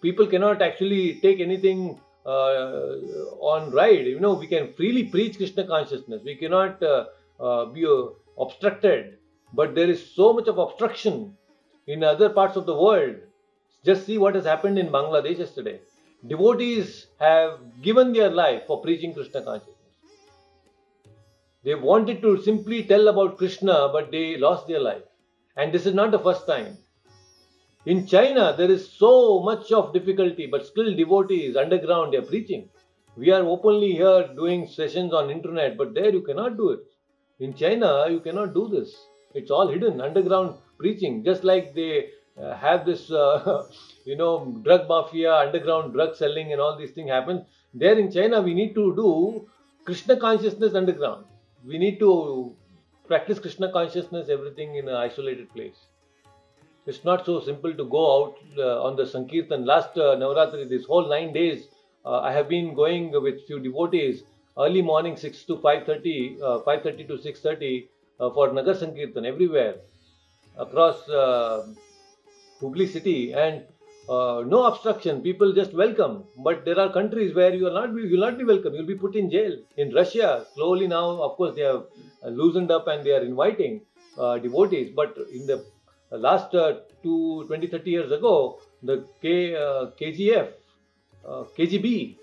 [0.00, 2.96] people cannot actually take anything uh,
[3.40, 4.06] on ride.
[4.06, 6.22] You know, we can freely preach Krishna consciousness.
[6.24, 7.06] We cannot uh,
[7.40, 7.86] uh, be
[8.38, 9.18] obstructed.
[9.52, 11.36] But there is so much of obstruction
[11.86, 13.16] in other parts of the world.
[13.84, 15.80] Just see what has happened in Bangladesh yesterday.
[16.26, 19.74] Devotees have given their life for preaching Krishna consciousness.
[21.62, 25.02] They wanted to simply tell about Krishna, but they lost their life.
[25.56, 26.78] And this is not the first time.
[27.86, 32.70] In China, there is so much of difficulty, but still devotees underground they are preaching.
[33.14, 36.80] We are openly here doing sessions on internet, but there you cannot do it.
[37.40, 38.96] In China, you cannot do this.
[39.34, 41.24] It's all hidden, underground preaching.
[41.24, 42.08] Just like they
[42.42, 43.66] uh, have this, uh,
[44.06, 47.44] you know, drug mafia, underground drug selling, and all these things happen.
[47.74, 49.46] There in China, we need to do
[49.84, 51.26] Krishna consciousness underground.
[51.66, 52.56] We need to
[53.06, 55.76] practice Krishna consciousness, everything in an isolated place.
[56.86, 59.64] It's not so simple to go out uh, on the Sankirtan.
[59.64, 61.68] Last uh, Navaratri, this whole nine days,
[62.04, 64.22] uh, I have been going with few devotees
[64.58, 67.88] early morning 6 to 5.30, uh, 5.30 to 6.30
[68.20, 69.76] uh, for Nagar Sankirtan everywhere
[70.58, 71.66] across uh,
[72.60, 73.62] Hubli city and
[74.10, 75.22] uh, no obstruction.
[75.22, 76.24] People just welcome.
[76.36, 78.74] But there are countries where you will not be, you will not be welcome.
[78.74, 79.56] You will be put in jail.
[79.78, 81.84] In Russia, slowly now, of course, they have
[82.22, 83.80] loosened up and they are inviting.
[84.42, 84.92] devotees.
[84.94, 85.64] But in the
[86.18, 90.52] last uh, two, 20, 30 years ago, the K, uh, KGF,
[91.26, 92.16] uh, KGB,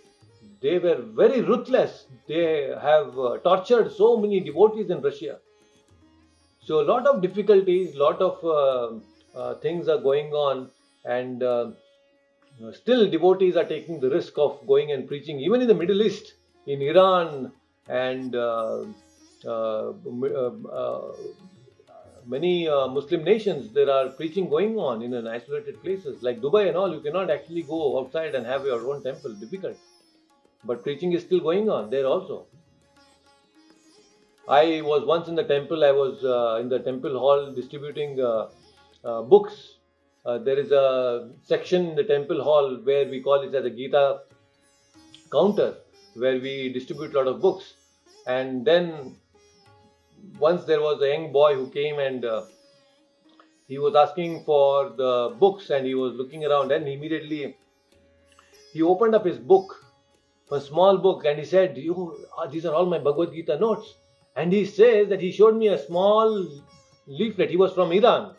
[0.61, 2.05] they were very ruthless.
[2.27, 5.39] They have uh, tortured so many devotees in Russia.
[6.63, 10.69] So a lot of difficulties, lot of uh, uh, things are going on,
[11.05, 11.71] and uh,
[12.71, 16.35] still devotees are taking the risk of going and preaching, even in the Middle East,
[16.67, 17.51] in Iran,
[17.89, 18.35] and
[22.25, 23.73] many uh, Muslim nations.
[23.73, 26.93] There are preaching going on in an isolated places like Dubai and all.
[26.93, 29.33] You cannot actually go outside and have your own temple.
[29.33, 29.77] Difficult,
[30.63, 32.47] but preaching is still going on there also.
[34.47, 35.83] I was once in the temple.
[35.83, 38.49] I was uh, in the temple hall distributing uh,
[39.03, 39.77] uh, books.
[40.25, 43.69] Uh, there is a section in the temple hall where we call it as a
[43.69, 44.21] Gita
[45.31, 45.75] counter,
[46.15, 47.73] where we distribute a lot of books.
[48.27, 49.15] And then
[50.39, 52.43] once there was a young boy who came and uh,
[53.67, 57.55] he was asking for the books and he was looking around and immediately
[58.73, 59.83] he opened up his book,
[60.51, 63.95] a small book, and he said, you, ah, These are all my Bhagavad Gita notes.
[64.35, 66.47] And he says that he showed me a small
[67.05, 67.49] leaflet.
[67.49, 68.35] He was from Iran.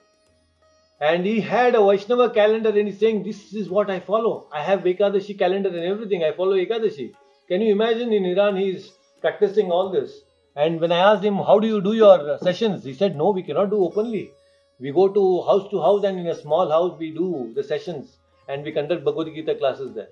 [1.00, 4.46] And he had a Vaishnava calendar and he's saying, This is what I follow.
[4.52, 6.22] I have Ekadashi calendar and everything.
[6.24, 7.12] I follow Ekadashi.
[7.48, 10.20] Can you imagine in Iran he's practicing all this?
[10.54, 12.84] And when I asked him, How do you do your sessions?
[12.84, 14.30] He said, No, we cannot do openly.
[14.78, 18.18] We go to house to house and in a small house we do the sessions
[18.48, 20.08] and we conduct Bhagavad Gita classes there.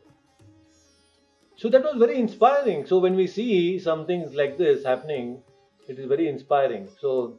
[1.56, 2.86] So that was very inspiring.
[2.86, 5.42] So when we see some things like this happening,
[5.88, 6.88] it is very inspiring.
[7.00, 7.38] So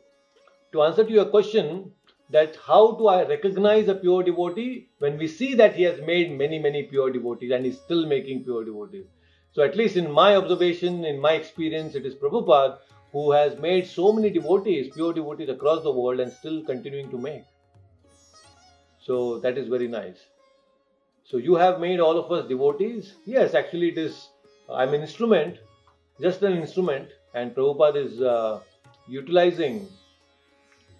[0.73, 1.91] to answer to your question,
[2.31, 6.37] that how do I recognize a pure devotee when we see that he has made
[6.37, 9.05] many, many pure devotees and is still making pure devotees.
[9.53, 12.79] So at least in my observation, in my experience, it is Prabhupada
[13.11, 17.17] who has made so many devotees, pure devotees across the world and still continuing to
[17.17, 17.43] make.
[18.99, 20.17] So that is very nice.
[21.25, 23.13] So you have made all of us devotees?
[23.25, 24.29] Yes, actually it is,
[24.69, 25.57] I'm an instrument,
[26.21, 28.59] just an instrument and Prabhupada is uh,
[29.07, 29.89] utilizing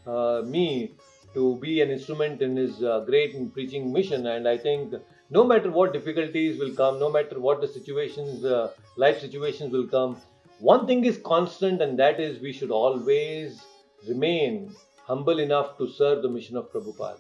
[0.06, 0.94] uh, me
[1.34, 4.28] to be an instrument in his uh, great preaching mission.
[4.28, 4.94] And I think
[5.32, 9.88] no matter what difficulties will come, no matter what the situations, uh, life situations will
[9.88, 10.18] come,
[10.60, 13.62] one thing is constant, and that is we should always
[14.08, 14.76] remain
[15.06, 17.20] humble enough to serve the mission of Prabhupada.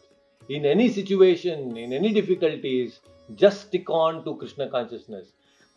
[0.50, 3.00] In any situation, in any difficulties,
[3.36, 5.32] just stick on to Krishna consciousness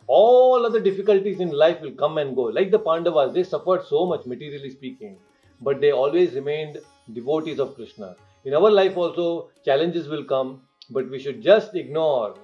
[0.07, 2.43] all other difficulties in life will come and go.
[2.43, 5.17] Like the Pandavas, they suffered so much, materially speaking,
[5.61, 6.79] but they always remained
[7.13, 8.15] devotees of Krishna.
[8.43, 12.35] In our life also, challenges will come, but we should just ignore.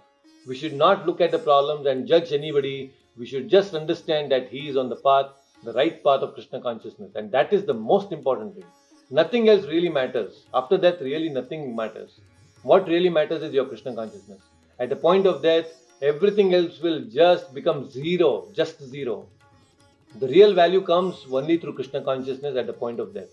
[0.47, 2.93] We should not look at the problems and judge anybody.
[3.17, 5.27] We should just understand that he is on the path,
[5.63, 7.11] the right path of Krishna consciousness.
[7.15, 8.65] And that is the most important thing.
[9.09, 10.45] Nothing else really matters.
[10.53, 12.19] After that, really nothing matters.
[12.63, 14.41] What really matters is your Krishna consciousness.
[14.79, 15.67] At the point of death,
[16.01, 19.27] everything else will just become zero, just zero.
[20.19, 23.29] The real value comes only through Krishna consciousness at the point of death.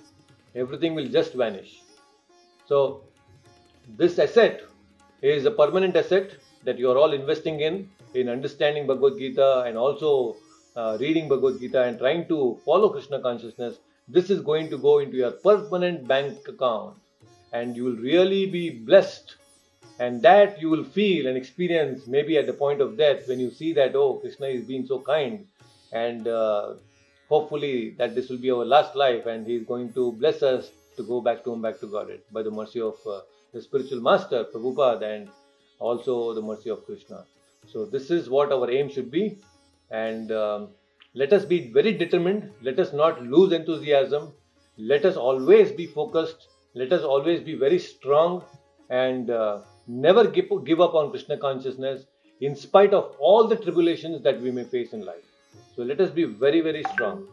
[0.54, 1.80] Everything will just vanish.
[2.66, 3.04] So,
[3.96, 4.62] this asset
[5.22, 6.32] is a permanent asset
[6.64, 10.36] that you are all investing in, in understanding Bhagavad Gita and also
[10.76, 13.78] uh, reading Bhagavad Gita and trying to follow Krishna consciousness.
[14.06, 16.96] This is going to go into your permanent bank account
[17.52, 19.36] and you will really be blessed
[19.98, 23.50] and that you will feel and experience maybe at the point of death when you
[23.50, 25.46] see that oh krishna is being so kind
[25.92, 26.74] and uh,
[27.28, 30.70] hopefully that this will be our last life and he is going to bless us
[30.96, 33.20] to go back to him back to godhead by the mercy of uh,
[33.52, 35.28] the spiritual master prabhupada and
[35.78, 37.24] also the mercy of krishna
[37.72, 39.38] so this is what our aim should be
[39.90, 40.68] and um,
[41.14, 44.32] let us be very determined let us not lose enthusiasm
[44.76, 48.44] let us always be focused let us always be very strong
[48.90, 52.04] and uh, never give, give up on Krishna consciousness
[52.40, 55.24] in spite of all the tribulations that we may face in life.
[55.74, 57.26] So let us be very, very strong.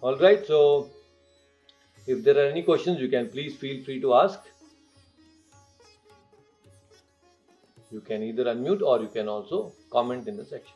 [0.00, 0.88] All right, so
[2.06, 4.40] if there are any questions, you can please feel free to ask.
[7.90, 10.74] You can either unmute or you can also comment in the section.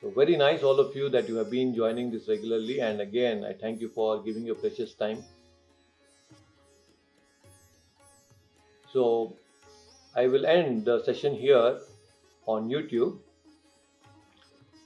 [0.00, 2.80] So very nice, all of you that you have been joining this regularly.
[2.80, 5.22] And again, I thank you for giving your precious time.
[8.92, 9.34] So
[10.14, 11.80] I will end the session here
[12.46, 13.18] on YouTube.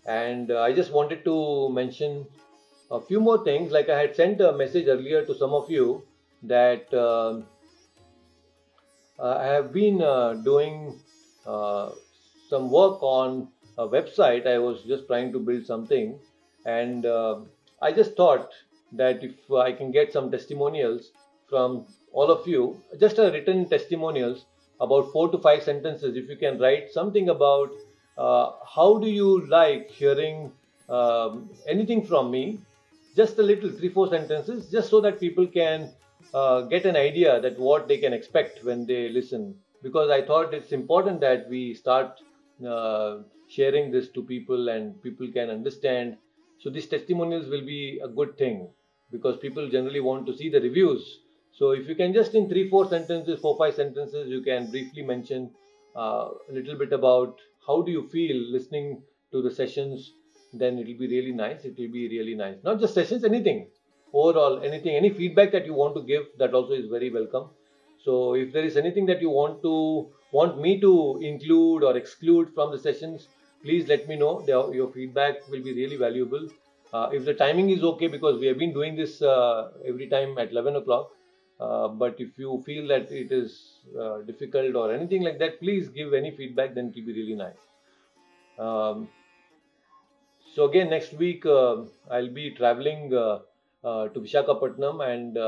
[0.07, 2.27] And I just wanted to mention
[2.91, 3.70] a few more things.
[3.70, 6.03] Like I had sent a message earlier to some of you
[6.45, 7.41] that uh,
[9.20, 11.01] I have been uh, doing
[11.47, 11.90] uh,
[12.49, 14.47] some work on a website.
[14.47, 16.19] I was just trying to build something,
[16.65, 17.40] and uh,
[17.82, 18.51] I just thought
[18.93, 21.11] that if I can get some testimonials
[21.49, 24.45] from all of you, just a written testimonials
[24.81, 26.16] about four to five sentences.
[26.16, 27.70] If you can write something about
[28.16, 30.53] uh, how do you like hearing
[30.89, 32.61] um, anything from me,
[33.16, 35.90] just a little three four sentences, just so that people can
[36.34, 39.55] uh, get an idea that what they can expect when they listen.
[39.82, 42.18] Because I thought it's important that we start
[42.66, 43.18] uh,
[43.48, 46.16] sharing this to people and people can understand.
[46.60, 48.68] So these testimonials will be a good thing
[49.10, 51.20] because people generally want to see the reviews.
[51.52, 55.02] So if you can just in three, four sentences, four, five sentences, you can briefly
[55.02, 55.50] mention
[55.96, 59.02] uh, a little bit about how do you feel listening
[59.32, 60.12] to the sessions,
[60.52, 61.64] then it will be really nice.
[61.64, 62.56] It will be really nice.
[62.62, 63.68] Not just sessions, anything.
[64.12, 67.51] Overall, anything, any feedback that you want to give, that also is very welcome.
[68.05, 72.52] So if there is anything that you want to want me to include or exclude
[72.55, 73.28] from the sessions,
[73.62, 74.44] please let me know.
[74.47, 76.48] Your feedback will be really valuable.
[76.93, 80.39] Uh, if the timing is okay, because we have been doing this uh, every time
[80.39, 81.10] at 11 o'clock,
[81.60, 85.89] uh, but if you feel that it is uh, difficult or anything like that, please
[85.89, 87.56] give any feedback, then it will be really nice.
[88.59, 89.09] Um,
[90.55, 93.12] so again, next week uh, I'll be traveling
[93.84, 95.38] uh, to Vishakhapatnam and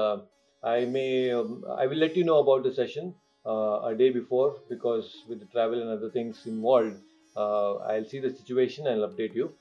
[0.63, 3.15] I may um, I will let you know about the session
[3.47, 6.97] a day before because with the travel and other things involved,
[7.37, 9.53] I'll see the situation and I'll update you.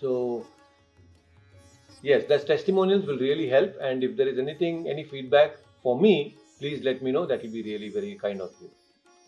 [0.00, 0.46] So
[2.02, 3.74] yes, that testimonials will really help.
[3.80, 7.26] And if there is anything, any feedback for me, please let me know.
[7.26, 8.70] That will be really very kind of you.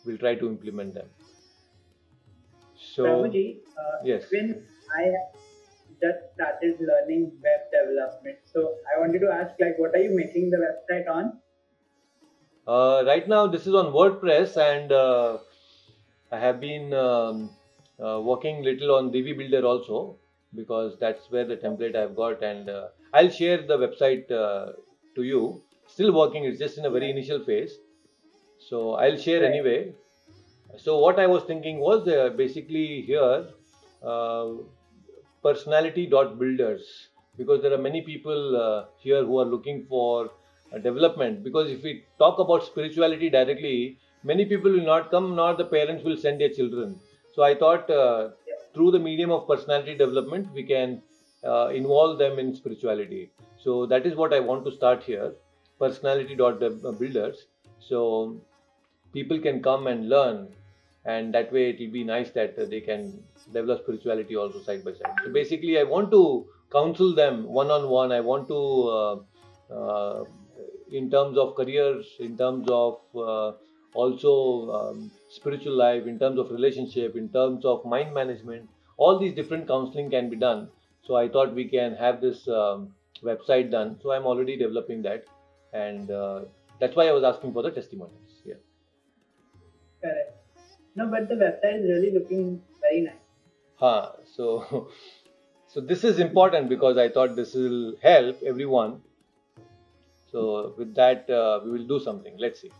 [0.04, 1.08] We'll try to implement them.
[2.94, 4.24] So, Prabhuji, uh, yes.
[4.30, 4.62] When
[4.96, 5.12] I
[6.00, 10.50] just started learning web development, so I wanted to ask, like, what are you making
[10.50, 11.38] the website on?
[12.66, 15.38] Uh, right now, this is on WordPress, and uh,
[16.32, 17.50] I have been um,
[18.02, 20.16] uh, working little on Divi Builder also
[20.54, 24.72] because that's where the template I've got and uh, I'll share the website uh,
[25.14, 25.62] to you.
[25.86, 27.78] Still working, it's just in a very initial phase.
[28.58, 29.50] So I'll share right.
[29.50, 29.94] anyway.
[30.78, 33.46] So what I was thinking was uh, basically here
[35.46, 40.30] uh, personality dot builders because there are many people uh, here who are looking for
[40.82, 45.64] development because if we talk about spirituality directly many people will not come nor the
[45.64, 46.98] parents will send their children
[47.34, 48.30] so i thought uh,
[48.76, 51.02] through the medium of personality development, we can
[51.44, 53.30] uh, involve them in spirituality.
[53.56, 55.32] So that is what I want to start here,
[55.78, 57.46] personality builders.
[57.80, 58.36] So
[59.14, 60.48] people can come and learn,
[61.06, 63.22] and that way it will be nice that they can
[63.52, 65.14] develop spirituality also side by side.
[65.24, 68.10] So basically, I want to counsel them one on one.
[68.12, 68.60] I want to,
[68.98, 69.16] uh,
[69.72, 70.24] uh,
[70.90, 73.52] in terms of careers, in terms of uh,
[73.94, 78.68] also um, spiritual life, in terms of relationship, in terms of mind management.
[78.96, 80.68] All these different counseling can be done.
[81.02, 83.98] So I thought we can have this um, website done.
[84.02, 85.24] So I'm already developing that,
[85.72, 86.40] and uh,
[86.80, 88.42] that's why I was asking for the testimonials.
[88.44, 88.54] Yeah.
[90.02, 90.35] Correct.
[90.96, 93.14] No, but the website is really looking very nice.
[93.76, 94.12] Huh.
[94.34, 94.88] So,
[95.68, 99.02] so this is important because I thought this will help everyone.
[100.32, 102.36] So with that, uh, we will do something.
[102.38, 102.72] Let's see.